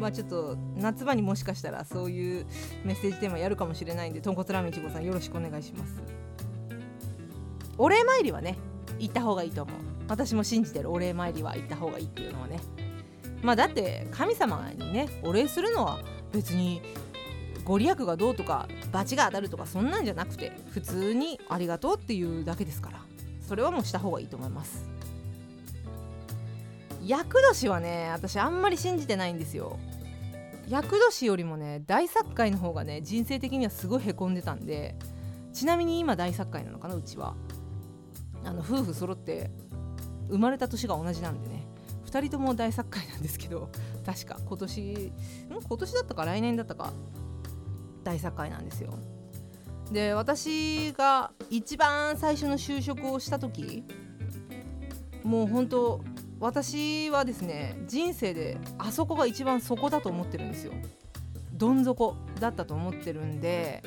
[0.00, 2.46] まあちょっと夏場にもしかしたらそういう
[2.84, 6.00] メッセージテーマやるかもしれないんでとんこつラーメンいちごさんよろしくお願いします。
[7.76, 8.56] お礼参りはね
[8.98, 9.76] 行った方がいいと思う。
[10.08, 12.60] 私も信じてるお礼参りは行った方がいいっていうのはね。
[13.42, 16.00] まあだって神様にねお礼するのは
[16.32, 16.82] 別に
[17.64, 22.98] ご利益がどうとか罰が当たるとかそんなんじゃなくて普通にありがとうっていうだけですから。
[23.48, 24.84] それはもうした方がいいと思います。
[27.06, 29.78] 厄年はね私あんまり信じてないんですよ。
[30.68, 34.96] 厄年よりもね大作界の方がね人生的にはすごいへこんでたんで。
[35.54, 37.34] ちなみに今大作界なのかなうちは。
[38.44, 39.50] あの夫婦揃って
[40.28, 41.57] 生まれた年が同じなんでね。
[42.08, 43.70] 2人とも大作界なんですけど
[44.04, 45.12] 確か今年ん？
[45.68, 46.92] 今年だったか来年だったか
[48.04, 48.94] 大作界なんですよ。
[49.92, 53.84] で私が一番最初の就職をした時
[55.22, 56.00] もう本当
[56.40, 60.72] 私はですね人生であそこが一番底だと思ってるんですよ。
[61.52, 63.82] どん底だったと思ってるんで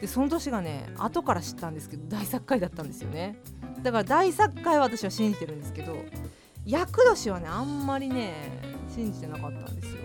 [0.00, 3.36] でその年がね後から知ったんですけど大作界だったんですよね。
[3.82, 5.96] だから大作界は私は信じてるんですけど
[6.66, 8.34] 厄年はねあんまりね
[8.94, 9.98] 信じてなかったんですよ。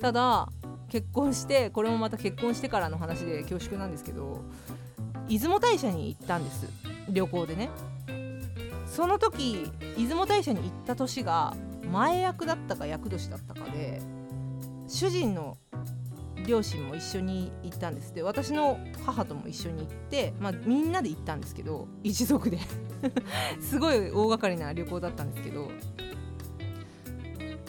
[0.00, 0.48] ただ
[0.88, 4.42] 結婚してこれもまた結婚してからの話で恐縮なんですけど
[5.28, 6.66] 出雲大社に行ったんです。
[7.08, 7.70] 旅行でね。
[8.86, 11.54] その時出雲大社に行った年が
[11.90, 14.02] 前役だったか厄年だったかで
[14.86, 15.56] 主人の
[16.46, 18.14] 両親も一緒に行ったんです。
[18.14, 22.58] で私の母とも一緒に行って、まあ、みんなで行ったんですけど一族で。
[23.60, 25.70] すごい大掛かりな旅行だったんですけど。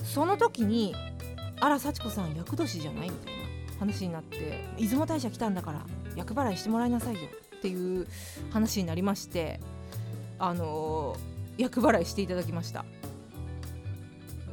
[0.03, 0.93] その時に
[1.59, 7.21] 「あら幸子さん厄年じゃない?」みたいな話になって「出雲大社来たんだから厄払いしてもらいなさいよ」
[7.57, 8.07] っていう
[8.51, 9.59] 話になりまして
[10.37, 12.85] あのー、厄払いしていただきました。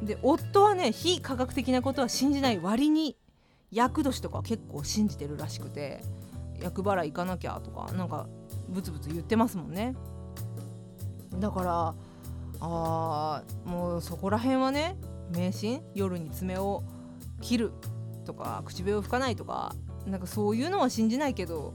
[0.01, 3.15] で夫はね非科学的なことは信じない割に
[3.71, 6.03] 厄年とか結構信じてるらしくて
[6.61, 8.27] 厄払い行かなきゃとかなんか
[8.69, 9.95] ブツブツ言ってますもんね。
[11.39, 11.95] だから
[12.59, 14.97] あーもうそこら辺はね
[15.33, 15.81] 迷信？
[15.95, 16.83] 夜に爪を
[17.41, 17.71] 切る
[18.25, 19.73] とか口笛を吹かないとか
[20.05, 21.73] なんかそういうのは信じないけど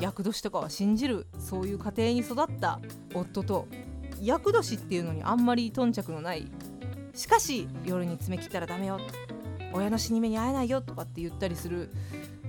[0.00, 2.80] 厄年とかは信じるそういう家庭に育った
[3.14, 3.66] 夫と
[4.20, 6.46] 厄年っていうのにあんまり頓着のない。
[7.14, 9.00] しかし夜に爪切ったらダメよ。
[9.72, 11.90] 親の死に目に会えないよとかって言ったりする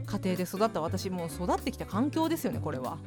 [0.05, 2.97] 家庭で育った私も育ってきた環境ですよねこれは。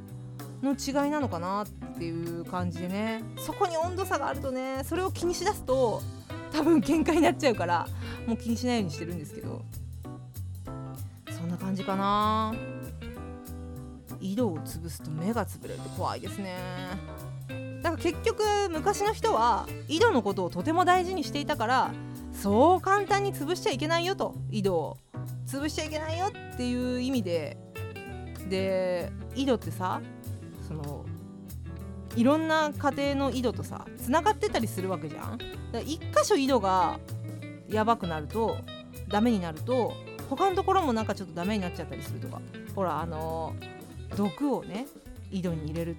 [0.63, 1.67] の違いなのかなっ
[1.99, 3.23] ていう感じでね。
[3.39, 6.03] そこに温度差があるとねそれを気にしだすと
[6.53, 7.87] 多分喧嘩になっちゃうから
[8.27, 9.63] もう気にしないようにしてるんですけど。
[11.31, 12.55] そんな感じかな。
[14.21, 16.57] 井戸を潰すと目が潰れると怖いですね。
[17.83, 21.91] だから結局昔の人は井戸のことをとても大事にしていたから
[22.43, 24.97] そう簡単に潰しちゃいけないよと井戸を。
[25.47, 27.57] 潰しちゃいけないよっていう意味で。
[28.49, 30.01] で井戸ってさ
[30.69, 31.05] その
[32.15, 35.39] いろんな家庭の井戸とさつながってたりするわけじゃん。
[35.73, 37.01] だ1箇所井戸が
[37.69, 38.57] やばくなると
[39.09, 39.95] ダメになると
[40.31, 42.41] 他のところもなんかちょっとダメになっちゃったりするとか。
[42.75, 43.55] ほらあの
[44.17, 44.87] 毒をね
[45.31, 45.97] 井戸に入れる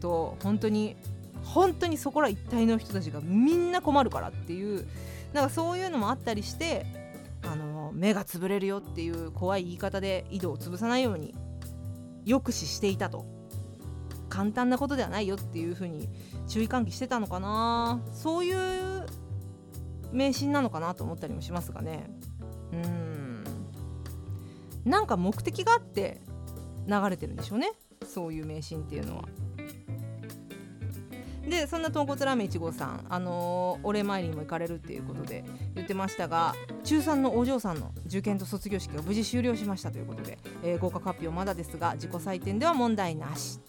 [0.00, 0.96] と本当に
[1.42, 4.86] 本当にそこら一帯の人たちがみんな困るからっていう
[5.34, 6.86] なんかそういうのもあったりして
[7.42, 11.34] あの目が潰れるよっていう怖い言い方で井戸を潰さないように
[12.24, 13.26] 抑止していたと。
[14.30, 16.08] 簡単なことではないよっていうふうに
[16.48, 18.00] 注意喚起してたのかな。
[18.12, 19.06] そういう
[20.12, 22.10] 迷信なのかなと思ったりもしますがね。
[22.72, 23.44] うん。
[24.84, 26.20] なんか目的があって
[26.88, 27.72] 流れてるんでしょうね。
[28.04, 29.24] そういう迷信っていうのは。
[31.48, 36.54] でそんな豚骨ラーメン1号さん、あのー、お礼参りにも行かれるっていうことで言ってましたが
[36.84, 43.60] 中3のお嬢さんの受験と卒業式が無事終了しましたということで、えー、合格発表まだですが自己採点では問題なし。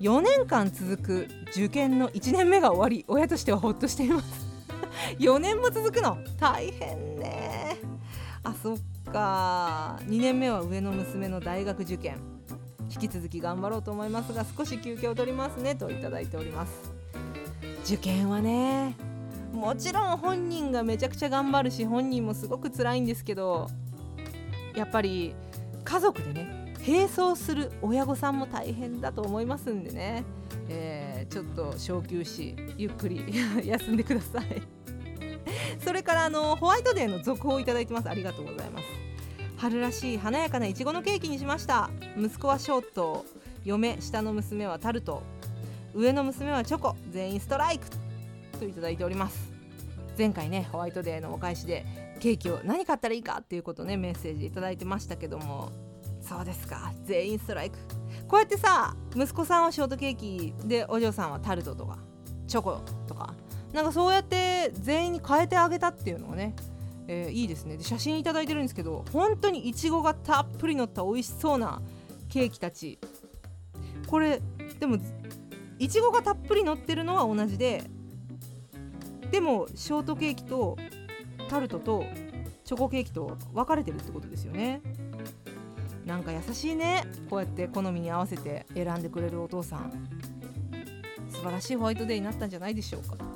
[0.00, 4.46] 4年間続く受験の1年目が終わり親としてはほっとしています。
[5.18, 6.18] 4年も続くの？
[6.38, 7.76] 大変ね。
[8.44, 8.78] あそっ
[9.12, 9.98] か。
[10.04, 12.37] 2年目は上の娘の大学受験。
[13.00, 16.92] 引き続き頑張ろうと思いますが少し休憩を取りますねといただいております。
[17.84, 18.96] 受験はね
[19.52, 23.68] もちろん本人がめちゃくちゃ頑張るし本人もすごく辛いんですけど
[24.76, 25.34] やっぱり
[25.84, 30.24] 家族でね並走する親御さんも大変だと思いますんでね、
[30.68, 33.24] えー、ちょっと小休止ゆっくり
[33.64, 34.62] 休んでください。
[35.84, 38.08] それからあのホワイトデーの続報をいただいてます。
[38.08, 39.07] ありがとうございます。
[39.58, 41.90] 春らしい華やかないちごのケーキにしました。
[42.16, 43.24] 息子はショート。
[43.64, 45.24] 嫁下の娘はタルト。
[45.94, 46.94] 上の娘はチョコ。
[47.10, 47.88] 全員ストライク。
[48.56, 49.50] といただいております。
[50.16, 51.84] 前回ねホワイトデーのお返しで
[52.20, 55.72] ケーキを何買ったらいいかっていうことねメッセージいただいてましたけども。
[56.20, 56.92] そうですか。
[57.04, 57.78] 全員ストライク。
[58.28, 61.98] こうやってさ息子さんはショートケーキでお嬢さんはタルトとか
[62.46, 63.34] チョコとか。
[63.72, 66.54] なんかそうやって全員に変えてあげたっていうのをね
[67.08, 67.76] えー、いいですね。
[67.76, 71.82] で写真いただいてるんですけど本当にいちごがたっぷり乗った美味しそうな
[72.28, 72.98] ケーキたち。
[74.06, 74.40] これ
[74.78, 74.98] でも
[75.78, 77.84] いちごがたっぷり乗ってるのは同じで
[79.30, 80.76] でもショートケーキと
[81.48, 82.04] タルトと
[82.64, 84.82] チョコケーキと分かれてるってことですよね。
[86.04, 87.04] なんか優しいね。
[87.28, 89.92] こうやって好みに合わせて選んでくれるお父さん。
[91.30, 93.27] 素晴らしいホワイトデーになったんじゃないでしょうか。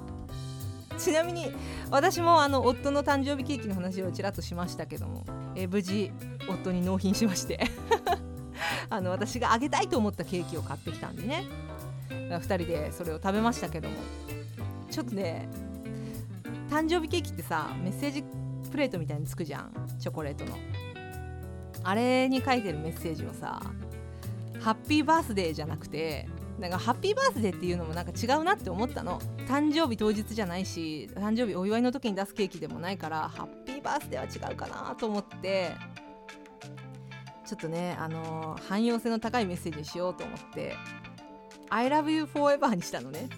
[1.03, 1.53] ちなみに
[1.91, 5.25] 私もあの夫の誕生日ケーキの話をちらっとしましたけども、
[5.57, 6.13] えー、無事
[6.49, 7.61] 夫に納品しまして
[8.89, 11.45] あの私があげたいと思ったケーキを買ってきたんでね
[12.09, 13.97] 2人でそれを食べましたけども
[14.91, 15.49] ちょっとね
[16.71, 18.25] 誕生日ケーキってさメッセージ
[18.71, 20.57] プレートみたいにつくじゃんチョコレートの。
[21.85, 23.61] あれに書いてるメッセージをさ
[24.61, 26.29] ハッピーバースデーじゃなくて
[26.63, 29.21] なんかハッピーバースデーっていうのもなんか違うなって思ったの。
[29.49, 35.73] 誕生日当日じゃないし誕生日お祝いの時に出すケーキでもないからハッピーバースデーは違うかなと思って。
[37.45, 40.75] ちょっとねあのー、汎用性の高いメッセージにしようと思って
[41.69, 43.29] 「I love you forever」にしたのね。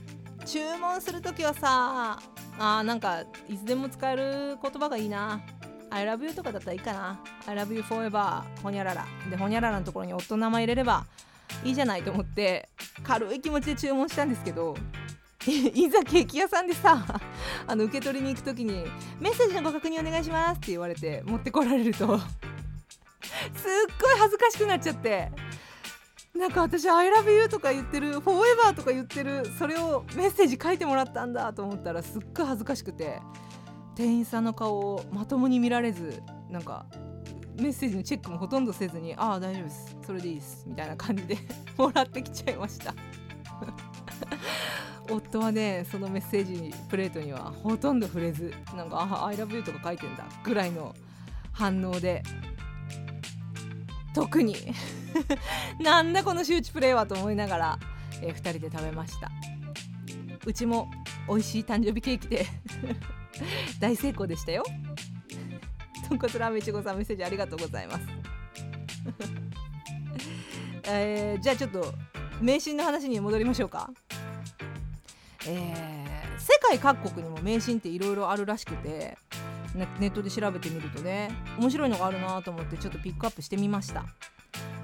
[0.44, 2.20] 注文する時はさ
[2.58, 5.40] あなんかいつでも使える言葉がいいな。
[5.90, 7.20] I love you とかだったらいいかな。
[7.46, 9.06] I love you forever ほにゃらら。
[9.30, 11.06] でほにゃららのところに夫の名前入れれば
[11.64, 12.68] いいじゃないと思って
[13.02, 14.76] 軽い気持ちで注文したんですけど
[15.46, 17.04] いざケーキ屋さんでさ
[17.66, 18.84] あの受け取りに行く時に
[19.20, 22.28] 「メッセージのご確認お願いします」って言われて持ってこられると すっ
[24.00, 25.30] ごい恥ずかしくなっちゃって
[26.34, 33.20] なんか私「I love you」とか言ってる「Forever」とか言ってるそれをメッセージ書いてもらったんだと思ったらすっごい恥ずかしくて
[33.94, 36.86] 店員さんの顔をまともに見られずなんか
[37.56, 39.96] メッセージのチェックもほとんどせずに「ああ大丈夫です。
[40.06, 41.38] それでいいです」みたいな感じで
[41.78, 42.94] もらってきちゃいました。
[45.10, 50.94] 夫はねそのメッセージプレートにはほとんど触れずなんか「ああ I love you」とか書いてんだぐらいの
[51.52, 52.22] 反応で
[54.14, 54.56] 特に。
[55.80, 57.78] なんだこの周知プレイはと思いながら、
[58.20, 59.30] えー、2人で食べました。
[60.44, 60.90] うちも
[61.28, 62.46] 美味しい誕生日ケーキで
[63.80, 64.64] 大成功でしたよ。
[66.08, 68.00] とんこつラーメンいちごさんメッセージありがとうございます。
[70.86, 71.94] えー、じゃあちょっと
[72.40, 73.90] 迷信の話に戻りましょうか。
[75.46, 79.18] えー、世界各国にも迷信っていろいろあるらしくて
[79.74, 84.04] ネットで調べてみるとね面白いのがあるなと思ってちょっとピックアップしてみました。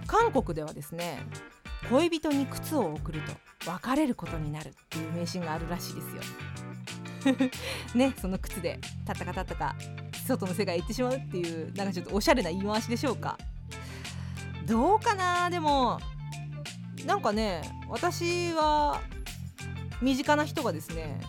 [0.07, 1.23] 韓国ではですね
[1.89, 6.23] 恋人に靴を送ると別れることになるっていう迷信があるらしいですよ。
[7.95, 9.75] ねその靴でたったかたったか
[10.27, 13.37] 外の世界へ行ってしまうっていうなんかちょっとおしゃれな言い回しでしょうか。
[14.67, 15.51] どうかな？
[15.51, 16.01] でも
[17.05, 19.01] なんかね私は
[20.01, 21.21] 身近な人がですね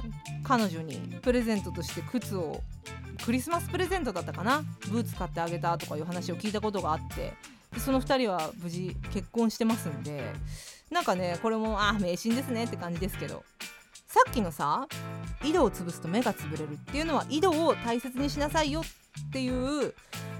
[0.44, 2.62] 彼女にプレゼントとして靴を
[3.26, 4.64] クリスマスプレゼントだったかな？
[4.89, 7.34] ブーツ買ってあげたとかいう話を聞いたことがあって
[7.74, 10.32] でその2人は無事結婚してますんで
[10.92, 13.44] なんかねこれもあ迷信ですねって感じですけど。
[14.12, 14.89] さっきのさ
[15.41, 19.93] 井戸を潰すと目が潰れるっていうのは井戸を大切にしなさいよっていう、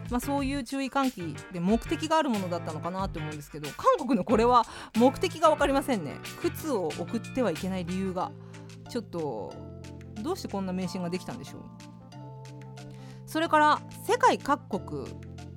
[0.10, 4.66] まあ、そういう注意喚起で目的があるものだったのかなと思うんですけど韓国のこれは
[4.98, 6.18] 目的が分かりませんね。
[6.42, 8.32] 靴を送ってはいけない理由が。
[8.90, 9.54] ちょっと
[10.22, 11.62] どうしてこんな迷信ができたんでしょう。
[13.26, 15.06] それから世界各国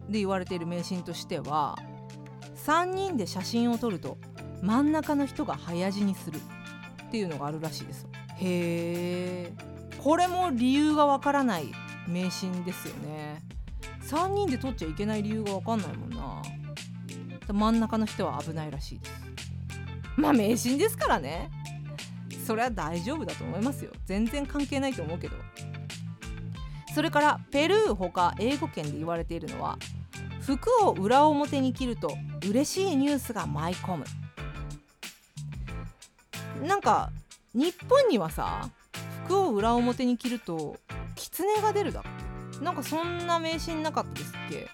[0.08, 1.76] で言われている迷信としては
[2.64, 4.18] 3人で写真を撮ると
[4.62, 6.38] 真ん中の人が早死にする。
[7.08, 8.06] っていうのがあるらしいです。
[8.36, 9.52] へえ
[9.98, 11.72] これも理由がわからない
[12.06, 13.42] 迷信ですよね。
[14.02, 16.42] 3人で撮っちゃいけない理由がわかんないもんな。
[17.52, 19.12] 真ん中の人は危ないらしいです。
[20.16, 21.50] まあ迷信ですからね。
[22.46, 23.92] それは大丈夫だと思いますよ。
[24.04, 25.36] 全然関係ないと思うけど。
[26.94, 29.78] それからペルーほか英語圏で言われているのは
[30.40, 34.04] 服を裏表に着ると嬉しいニュースが舞い込む。
[36.62, 37.10] なんか
[37.54, 38.68] 日本にはさ
[39.24, 40.76] 服を裏表に着ると
[41.14, 42.02] 狐が出るだ
[42.60, 44.68] なんかそんな迷信なかったですっけ？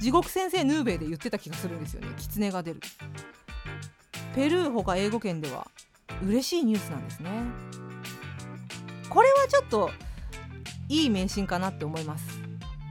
[0.00, 2.80] 地獄先生ヌーベイで言ってた気がするんですよね狐が出る。
[4.34, 5.66] ペルーほか英語圏では
[6.24, 7.30] 嬉しいニュースなんですね。
[9.08, 9.90] これはちょっと
[10.88, 12.40] いい迷信かなって思います。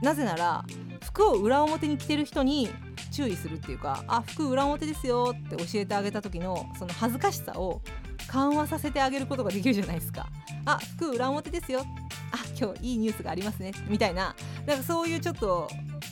[0.02, 0.64] なぜなら
[1.02, 2.70] 服を裏表に着てる人に
[3.10, 7.82] 注意するっていうかあ服裏表ですよって教えてあげた時のその恥ずかしさを
[8.30, 10.28] 緩和させてあげることができるじゃないですか。
[10.64, 11.84] あ服裏表ですよ。
[12.30, 13.72] あ今日いいニュースがありますね。
[13.88, 14.36] みたいな。
[14.66, 15.68] なんかそういうちょっと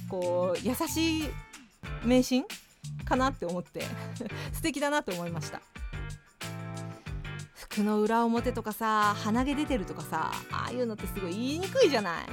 [0.09, 1.25] こう優しい
[2.05, 2.45] 迷信
[3.05, 3.85] かなって思って。
[4.53, 5.61] 素敵だなと思いました。
[7.55, 12.27] 服の裏表とかさ鼻毛出てるとかさああいうのってすごい言いにくいじゃない。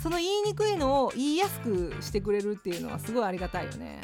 [0.00, 4.00] その言いにくいのを言いやすくしてくれるっていうのはすごいありがたいよね。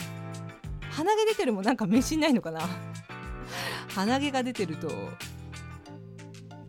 [0.90, 2.60] 鼻毛出てるもなんか飯ないのかな。
[3.94, 4.90] 鼻毛が出てると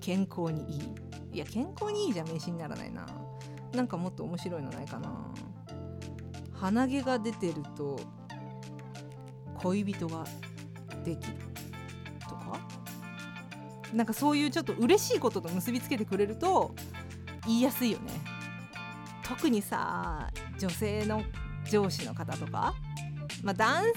[0.01, 0.89] 健康にいい。
[1.33, 3.07] いや健康にいいじゃ飯にならないな。
[3.73, 5.33] なんかもっと面白いのないかな。
[6.53, 7.99] 鼻毛が出てると
[9.55, 10.25] 恋人が
[11.03, 11.33] できる
[12.29, 12.59] とか？
[13.93, 16.75] なんかそういうちょっと嬉しいことと結びつけてくれると
[17.45, 18.11] 言いやすいよね。
[19.23, 21.23] 特にさ女性の
[21.69, 22.75] 上司の方とか、
[23.43, 23.91] まあ、男性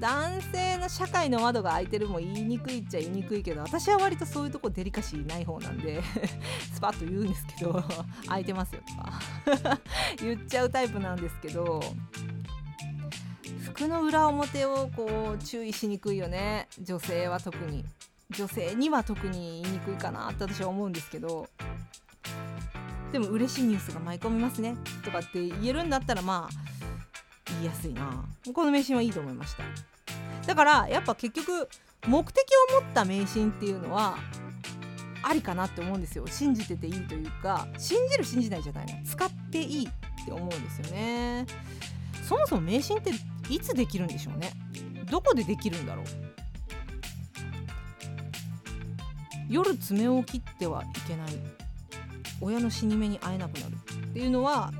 [0.00, 6.02] 男性の社会の窓が開いてるも言いにくいっちゃ言いにくいけど私は割とそういうとこデリカシーない方なんで
[6.72, 7.84] スパッと言うんですけど
[8.26, 8.82] 開いてますよ
[9.46, 9.80] とか
[10.20, 11.82] 言っちゃうタイプなんですけど
[13.62, 17.84] 服の裏表をこう注意しにくいよね女性は特に。
[18.30, 21.48] 女性には特に言いにくいかなって私は思うんですけど。
[23.12, 28.24] でも嬉しいニュースが舞い込みますねとかって言えるんだったらまあ言いやすいな。
[28.54, 29.64] この迷信はいいと思いました。
[30.50, 31.68] だからやっぱ結局
[32.08, 32.44] 目的
[32.76, 34.16] を持った迷信っていうのは
[35.22, 36.26] ありかなって思うんですよ。
[36.26, 41.46] 信じてていいというか信じる信じないじゃないな使っていいって思うんですよね。
[42.28, 43.12] そもそも迷信って
[43.48, 44.50] いつできるんでしょうね。
[45.08, 46.06] どこでできるんだろう。
[49.48, 51.28] 夜爪を切ってはいけない。
[52.40, 53.74] 親の死に目に会えなくなる。
[53.74, 54.72] っていうのは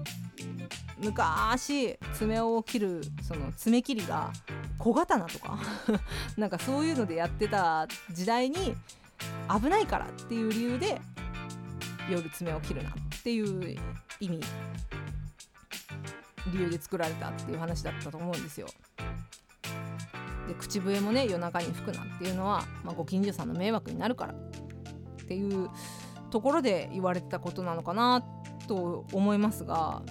[1.02, 4.30] 昔爪を切るその爪切りが
[4.78, 5.58] 小刀とか？
[6.36, 8.74] なんかそういうのでやってた時代に
[9.48, 11.00] 危ないからっていう理由で
[12.10, 12.92] 夜爪を切るなっ
[13.22, 13.78] ていう
[14.20, 14.40] 意味
[16.52, 18.66] 理由で作られたっていう話だったと思うんですよ。
[20.48, 24.36] で口笛もね夜中に吹くなっていうのは、まあ、ご近所さんの迷惑になるからっ
[25.26, 25.70] ていう
[26.30, 28.24] ところで言われてたことなのかな
[28.66, 30.02] と思いますが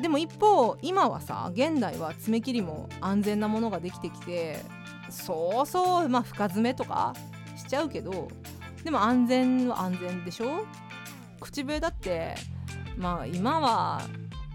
[0.00, 4.58] でも一方今はさ現代は爪切りも安全なものができてきて
[5.08, 7.14] そうそうまあ深爪とか
[7.56, 8.28] しちゃうけど
[8.82, 10.66] でも安全は安全でしょ？
[11.40, 12.34] 口笛だって
[12.96, 14.02] まあ今は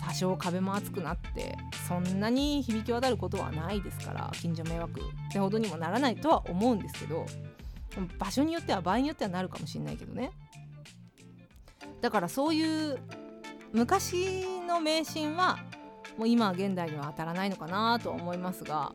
[0.05, 7.25] 多少壁も厚くなってそんなに響き渡ることはないですから近所迷惑ってほどにもならないとは思うんですけど
[8.17, 10.31] 場所によっては場合によってはなるかもしれないけどね。
[12.01, 12.97] だからそういう
[13.73, 15.57] 昔の迷信は
[16.17, 18.93] もう今現代には当たらないのかなと思いますが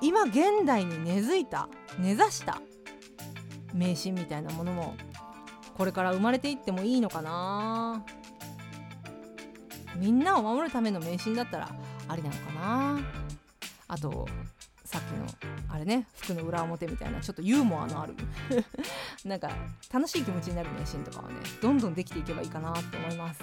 [0.00, 1.68] 今現代に根付いた
[1.98, 2.60] 根ざした
[3.74, 4.94] 迷信みたいなものも
[5.76, 8.04] これから生まれていってもいいのかな。
[9.96, 11.68] みんなを守るための迷信だったら
[12.08, 13.00] ありなのかな。
[13.86, 14.26] あと
[14.88, 15.26] さっきの
[15.68, 18.14] あれね服の裏表みたいなちょっとユーモアのある。
[19.22, 19.50] なんか
[19.92, 21.34] 楽しい気持ちになる迷信とかはね。
[21.60, 23.42] どんどんできていけばいいかなって思います。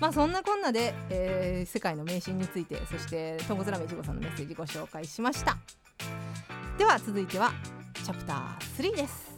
[0.00, 5.56] まあそんなこんなで、えー、世界の迷信についてそしてとんこつらめいちごさんのメッセージご紹介しました。
[6.78, 7.52] では続いては
[7.94, 9.29] チャプター3です。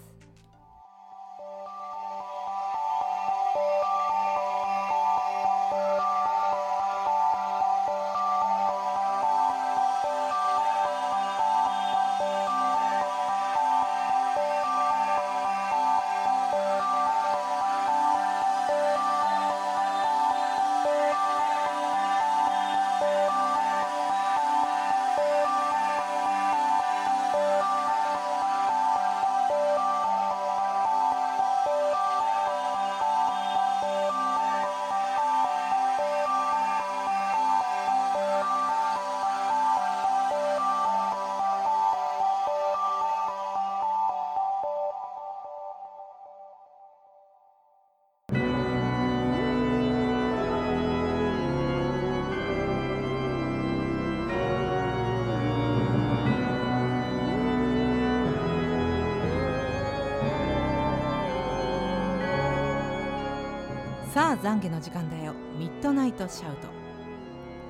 [64.23, 65.35] さあ懺悔の時間だよ。
[65.59, 66.69] ミッドナイトシャウト。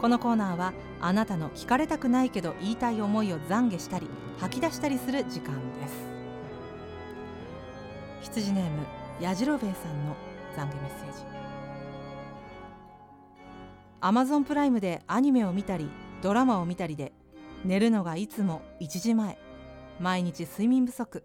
[0.03, 5.95] このコーナーはあなたの聞かれたくないけど言いたい思いを懺悔したり吐き出したりする時間です。
[8.21, 8.85] 羊ネーム
[9.19, 10.15] やじろべえさんの
[10.55, 11.25] 懺悔メッセージ。
[14.03, 15.89] Amazon プライムでアニメを見たり
[16.21, 17.15] ドラマを見たりで
[17.65, 19.39] 寝るのがいつも1時前。
[20.01, 21.25] 毎日睡眠不足。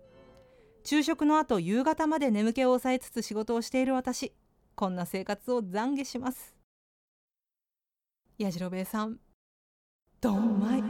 [0.85, 4.31] 昼食の後夕方まで眠気を抑えつつ仕事をしている私。
[4.79, 6.53] こんな生活を懺悔します。
[8.37, 9.17] やじろべえさん
[10.21, 10.83] どんまい。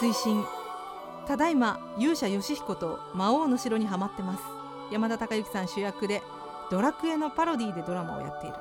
[0.00, 0.42] 推進
[1.26, 4.42] ただいま勇者ヨシヒコと魔王の城にはまってます。
[4.90, 6.22] 山田孝之さん主役で
[6.70, 8.56] ドラクエのパロディでドラマをやっている。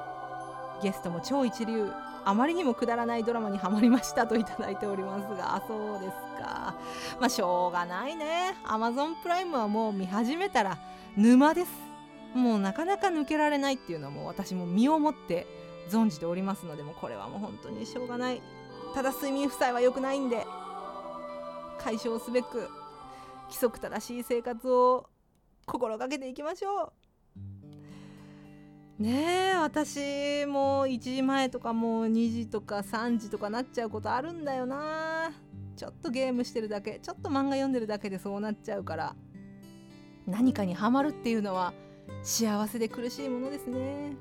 [0.83, 1.89] ゲストも超一流。
[2.27, 5.63] あまりにもくだらないドラマにはまりましたといただいておりますが。
[5.65, 6.11] そうです
[6.43, 6.75] か。
[7.21, 8.53] まあしょうがないね。
[8.65, 10.77] Amazon プライムはもう見始めたら
[11.15, 11.71] 沼です。
[12.33, 15.47] もうなかなか抜けられないっていうのはもう私も身をもって
[15.89, 18.41] 存じておりますのでもこれはもう本当にしょうがない。
[18.93, 20.45] ただ睡眠負債は良くないんで
[21.79, 22.67] 解消すべく
[23.45, 25.07] 規則正しい生活を
[25.65, 27.06] 心がけていきましょう。
[28.99, 35.31] ねえ私も1時前とかもう2時とか3時とかなっちゃうことあるんだよな。
[35.75, 39.15] ちょっとゲームしてるだけちょっと漫画読んでるだけでそうなっちゃうから。
[40.25, 41.73] 何かにはまるっていうのは
[42.23, 44.15] 幸せで苦しいものですね。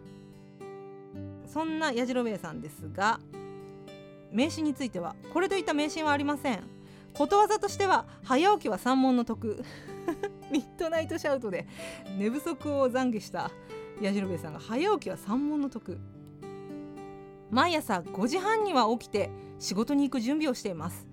[1.47, 3.19] そんなやじろべえさんですが
[4.31, 6.63] 名詞についてはこれといった名詞はありません。
[7.15, 9.65] ことわざとしては早起きは三問の得。
[10.53, 11.67] ミッドナイトシャウトで
[12.19, 13.51] 寝不足を懺悔した。
[14.01, 15.99] 矢印さんが早起きは三問の得。
[17.51, 21.07] 毎朝5時半には起きて仕事に行く準備をしています。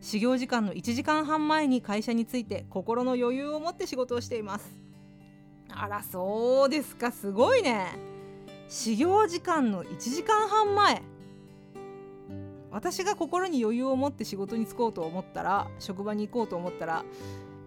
[0.00, 4.78] 始業時間の1時間半前に会社に着いて心の余裕を持って仕事をしています。
[5.70, 7.10] あらそうですか。
[7.10, 7.86] すごいね。
[8.68, 11.02] 始業時間の1時間半前。
[12.70, 17.04] 私が心に余裕を持って仕事に就こうと思ったら職場に行こうと思ったら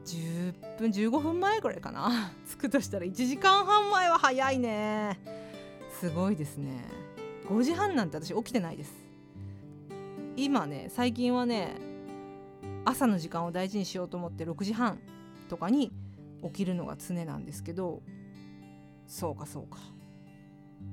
[0.05, 2.31] 10分15分前ぐらいかな。
[2.49, 5.19] 着くとしたら1時間半前は早いね。
[5.99, 6.83] すごいですね。
[7.47, 8.93] 5時半なんて私起きてないです。
[10.37, 11.75] 今ね最近はね
[12.85, 14.99] 朝の時間を大事にしようと思って6時半
[15.49, 15.91] とかに
[16.43, 18.01] 起きるのが常なんですけど。
[19.11, 19.77] そうかそうか、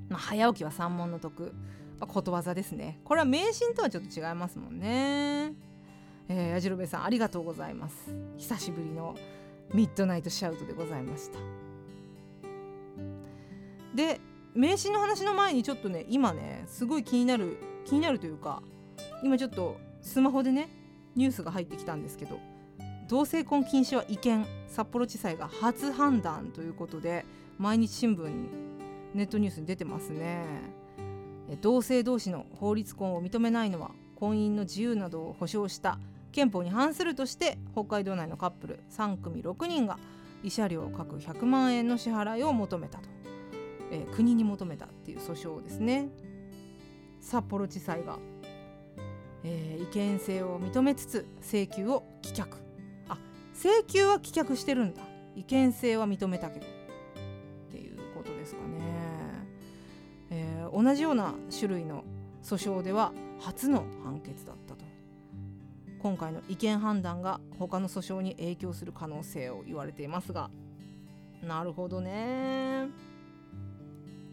[0.09, 1.55] まあ、早起きは三問の得、
[2.01, 2.99] まあ、ことわざですね。
[3.05, 5.48] これは迷信とはちょっと違いますもんね、
[6.59, 7.95] やじろべさんありがとうございます。
[8.37, 9.15] 久しぶりの
[9.73, 11.39] ミッドナイトシャウトでございました。
[13.95, 14.21] で
[14.55, 18.61] 名刺の話の前にちょっとね今ねすごい気になる気になるというか
[19.23, 20.69] 今ちょっとスマホでね
[21.15, 22.41] ニュースが入ってきたんですけど
[23.09, 24.45] 同性婚禁止は違憲。
[24.67, 27.25] 札幌地裁が初判断ということで
[27.57, 28.49] 毎日新聞に
[29.15, 30.45] ネットニュースに出てますね。
[31.61, 36.01] 同性同士の法律婚を認めないのは婚姻の自由などを保障した
[36.33, 39.99] 憲法に反するとして北海道内のカップル3組6人が
[40.43, 43.09] 慰謝料各100万円の支払いを求めたと、
[43.91, 46.09] えー、国に求めたっていう訴訟ですね。
[47.21, 48.19] 札幌地裁が、
[49.43, 52.47] えー、違憲性を認めつつ請求を棄却。
[53.09, 53.19] あ
[53.55, 55.03] 請求は棄却してるんだ。
[55.35, 56.67] 違憲性は認めたけど。
[56.67, 58.81] っていうことですかね、
[60.31, 62.05] えー、同じような種類の
[62.43, 64.68] 訴訟では初の判決だった。
[65.99, 70.51] 今回の違憲判断が他の訴訟に影響する可能性を言われていますが。
[71.43, 72.89] なるほどね。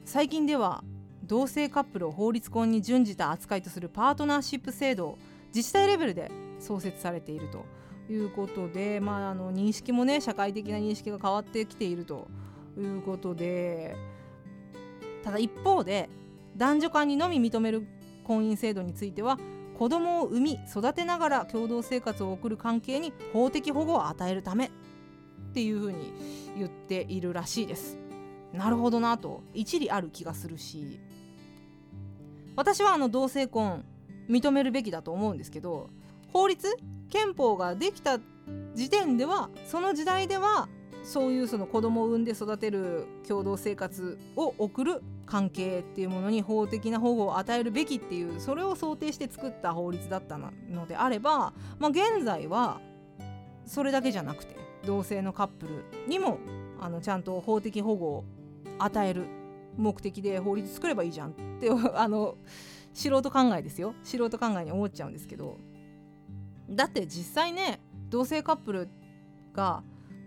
[0.05, 0.83] 最近では
[1.23, 7.65] 同性カップルを法律婚に準じた扱いとするパートナーシップ制度を自治体レベルで創設されていると
[8.11, 12.27] いうことで、まあ、あの認識もね社会的な認識が変わってきていると
[12.77, 13.95] いうことで
[15.23, 16.09] ただ一方で
[16.55, 17.87] 男女間にのみ認める
[18.23, 19.39] 婚姻制度については
[19.77, 24.69] 子供を産み育てながら共同生活を送る関係に法的保護を与えるためっ
[25.53, 26.13] ていうふうに
[26.57, 27.97] 言っているらしいです。
[28.53, 30.99] なるほどなと一理ある気がするし
[32.55, 33.83] 私はあの同性婚
[34.29, 35.89] 認めるべきだと思うんですけど
[36.31, 36.67] 法律
[37.09, 38.19] 憲法ができた
[38.73, 40.69] 時点ではその時代では
[41.05, 50.51] そういうその子供を産んで育てる共同生活を送る関係っていうものに法的な保護を与えるべきっていうそれを想定して作った法律だったの
[50.87, 52.81] であれば、まあ、現在は
[53.65, 56.39] それだけじゃなくて同性のカップルにも
[56.81, 58.25] あのちゃんと法的保護を
[58.79, 59.25] 与える
[59.77, 62.35] 目的で法律作ればいいじゃんって あの
[62.93, 63.93] 素人考えですよ。
[64.03, 65.57] 素人考えに思っちゃうんですけど。
[66.69, 67.79] だって実際ね
[68.09, 68.89] 同性カップル
[69.53, 69.83] が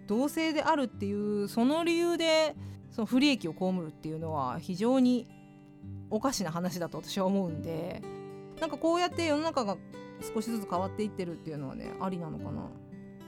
[0.08, 2.56] 同性であるっていうその理由で
[2.90, 5.26] その不利益を被るっていうのは非常に
[6.10, 8.02] おかしな話だと私は思うんで
[8.60, 9.76] なんかこうやって世の中が
[10.34, 12.62] 少しずつ変わっていってるっていうのはねありなのかな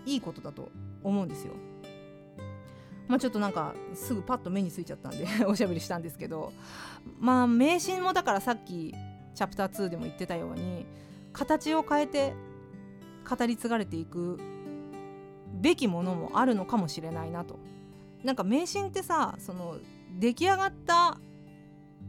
[0.06, 0.70] いいことだと
[1.04, 1.52] 思うんですよ。
[3.06, 6.52] まあ、ちょっとなんかすぐパッと目についちゃったんで おしゃべりしたんですけど
[7.18, 8.94] まあ迷信もだからさっき
[9.34, 10.86] チャプター2でも言ってたように
[11.32, 12.34] 形を変えて
[13.28, 14.38] 語り継がれていく
[15.52, 17.58] べきものもあるのかもしれないなと。
[18.24, 19.76] なんか迷信ってさその
[20.18, 21.18] 出来上がった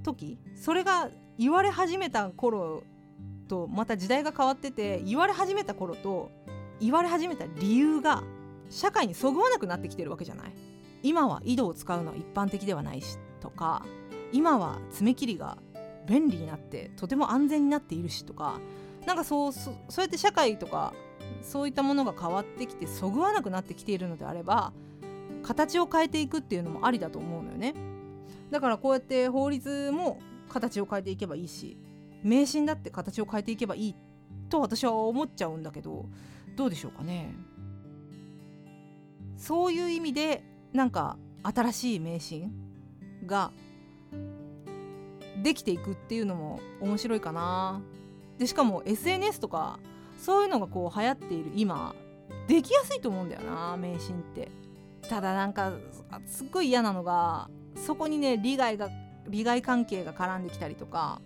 [0.04, 2.84] 時それが言われ始めた頃
[3.48, 6.30] とまた時代が変わってて言われ始めた頃と
[6.80, 8.24] 言われ始めた理由が
[8.70, 10.54] 社会にそぐわなくなってきてるわけじゃない
[11.04, 13.86] 今は井戸を使うのは一般的ではないしとか
[14.32, 15.58] 今は爪切りが
[16.08, 18.60] 便利になってとても安全になっているしとか
[19.06, 20.94] なんかそうそうやって社会とか
[21.44, 24.74] そういったものが変わってきてそぐわなくなってきているのであれば
[25.44, 27.74] 形を変えていくっていうのもありだと思うのよね。
[28.52, 30.20] だからこうやって法律も
[30.50, 31.78] 形を変えていけばいいし
[32.24, 33.96] 迷信だって形を変えていけばいい
[34.50, 36.06] と私は思っちゃうんだけど
[36.56, 37.34] どうでしょうかね。
[39.38, 42.52] そういう意味でなんか新しい迷信
[43.26, 43.52] が
[45.42, 47.82] できていくっていうのも面白いかな。
[48.38, 49.80] でしかも SNS とか
[50.22, 51.96] そういうのがこう流行っている今
[52.48, 54.50] できやすいと思うんだよな迷信って。
[55.10, 55.74] ただなんか
[56.28, 58.90] すっごい嫌なのがそこにね利害が
[59.28, 61.22] 利害関係が絡んできたりとか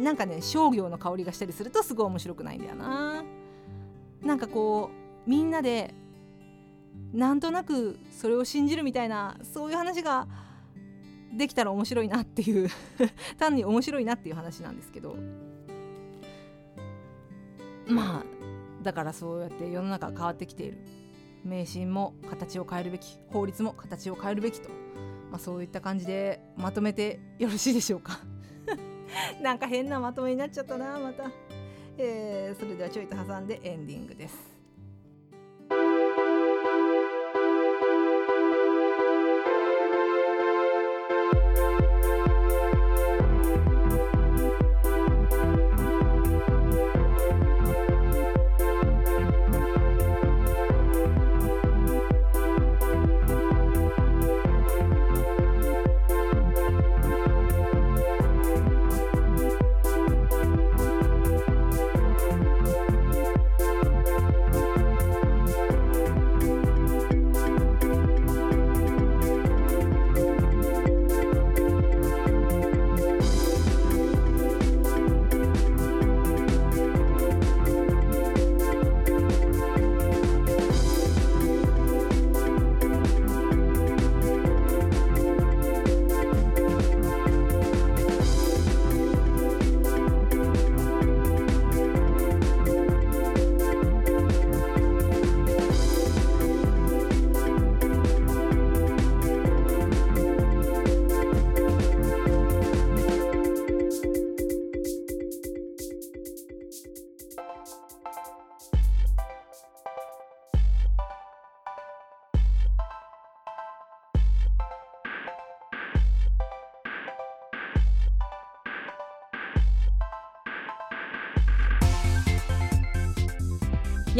[0.00, 3.24] なんかね商業の香りがしたりするとすごい面白くないんだよな。
[4.22, 4.90] なんかこ
[5.26, 5.94] うみんなで
[7.12, 10.26] なんとなくそれを信じるみたいなそういう話が
[11.36, 12.68] できたら面白いなっていう
[13.38, 15.16] 単に面白いなっていう話なんですけど。
[17.86, 18.39] まあ
[18.82, 20.78] だからそうやって世の中変わってきている。
[21.44, 24.68] 迷信も形を変えるべき法律も形を変えるべきと、
[25.30, 28.20] まあ、そういった感じでまとめてよろしいでしょうか。
[29.42, 31.30] なんか変なまとめになっちゃったなまた、
[31.98, 34.49] えー、それではちょいと挟んでエンディングです。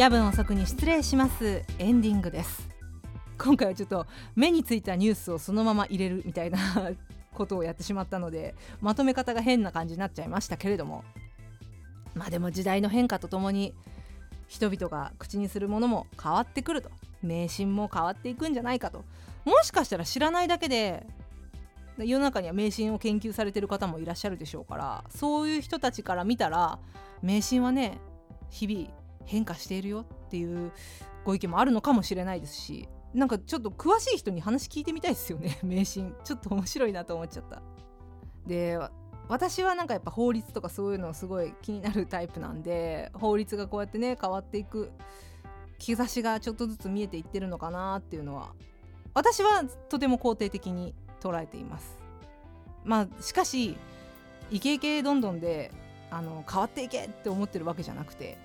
[0.01, 1.61] 夜分遅くに失礼します。
[1.77, 2.67] エンディングです。
[3.37, 6.57] 今回はちょっと目についたニュースをそのまま入れるみたいな
[7.35, 11.03] ことをやってしまったのでまとめ方が変な感じになっちゃいましたけれども。
[12.15, 13.75] まあでも時代の変化とともに
[14.47, 16.89] 人々が口にするものも変わってくると。
[17.21, 19.05] 迷信も変わっていくんじゃないかと。
[19.45, 21.05] もしかしたら知らないだけで
[21.99, 26.79] 世の中には迷信を研究されてる方もいらっしゃるでしょうからそういう人たちから見たら
[27.21, 27.99] 迷信はね
[28.49, 29.00] 日々
[29.31, 30.73] 変化しているよっていう
[31.23, 35.59] ご意見もあるのかもしれないですしなんかちょっと詳しい人に話聞いてみたいですよね。
[35.63, 37.61] 迷信ちょっと面白いなと思っちゃった。
[38.45, 38.77] で
[39.27, 44.91] 私はなんかやっぱ法律とかそういうのすごい気になるタイプなんで法律がこうやってね変わっていく
[45.77, 48.53] 兆しがちょっとずつ見えていってるのかなっていうのは
[49.13, 51.97] 私はとても肯定的に捉えています。
[52.83, 53.77] まあしかし
[54.49, 55.71] イケイケどんどんで
[56.09, 58.37] あの変わっていけって思ってるわけじゃなくて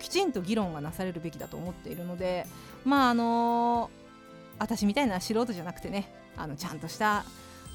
[0.00, 2.46] きちんと議論がなされるべきだと思っているので
[2.84, 3.90] まああの
[4.58, 7.24] 私みたいな素人じゃなくてねあのちゃんとした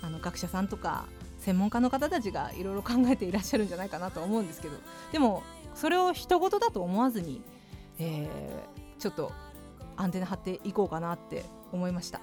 [0.02, 1.06] あの学者さんとか
[1.40, 4.76] 専門家の方たちがいろいろ考えていらっしゃるんじゃないかなと思うんですけど
[5.12, 5.44] でも
[5.76, 7.42] それを人事だと思わずに、
[8.00, 9.32] えー、ちょっと
[9.98, 12.22] アンテナ張っていこうかなって思いました。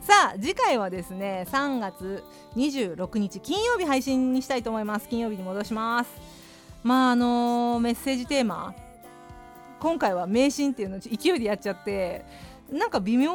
[0.00, 2.24] さあ次回はですね3月
[2.56, 5.08] 26日金曜日配信にしたいと思います。
[5.08, 6.37] 金曜日に戻します。
[6.88, 8.74] まああの、メッセージテーマ。
[9.78, 12.24] 今回は迷信っていうのを勢いでやっちゃって
[12.72, 13.32] なんか微妙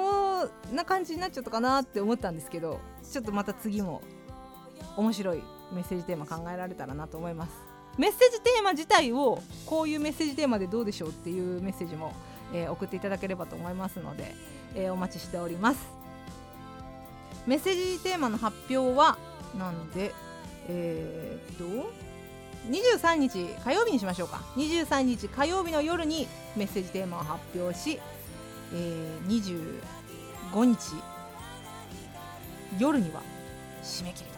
[0.74, 4.02] な感じになっちゃったかなって思ったんですけどちょっとまた次も
[4.98, 7.52] 面白いメッセージテーマ考えられたらなと思います。
[7.98, 12.12] メッセージテーマ自体をこういうメッセージテーマでどうでしょうっていうメッセージも、
[12.54, 14.36] えー、送っていただければと思いますので、
[14.76, 15.80] えー、お待ちしております。
[17.46, 19.18] メッセージテーマの発表は
[19.58, 20.12] なんで
[20.68, 22.13] えー、っと
[22.70, 24.42] 23日火曜日にしましょうか。
[24.56, 28.00] 23日火曜日の夜にメッセージテーマを発表し
[28.74, 29.74] えー、
[30.54, 30.96] 25日
[32.80, 33.22] 夜には
[33.84, 34.30] 締め切り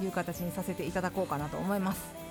[0.00, 2.22] という形にさせていただこうかなと思います。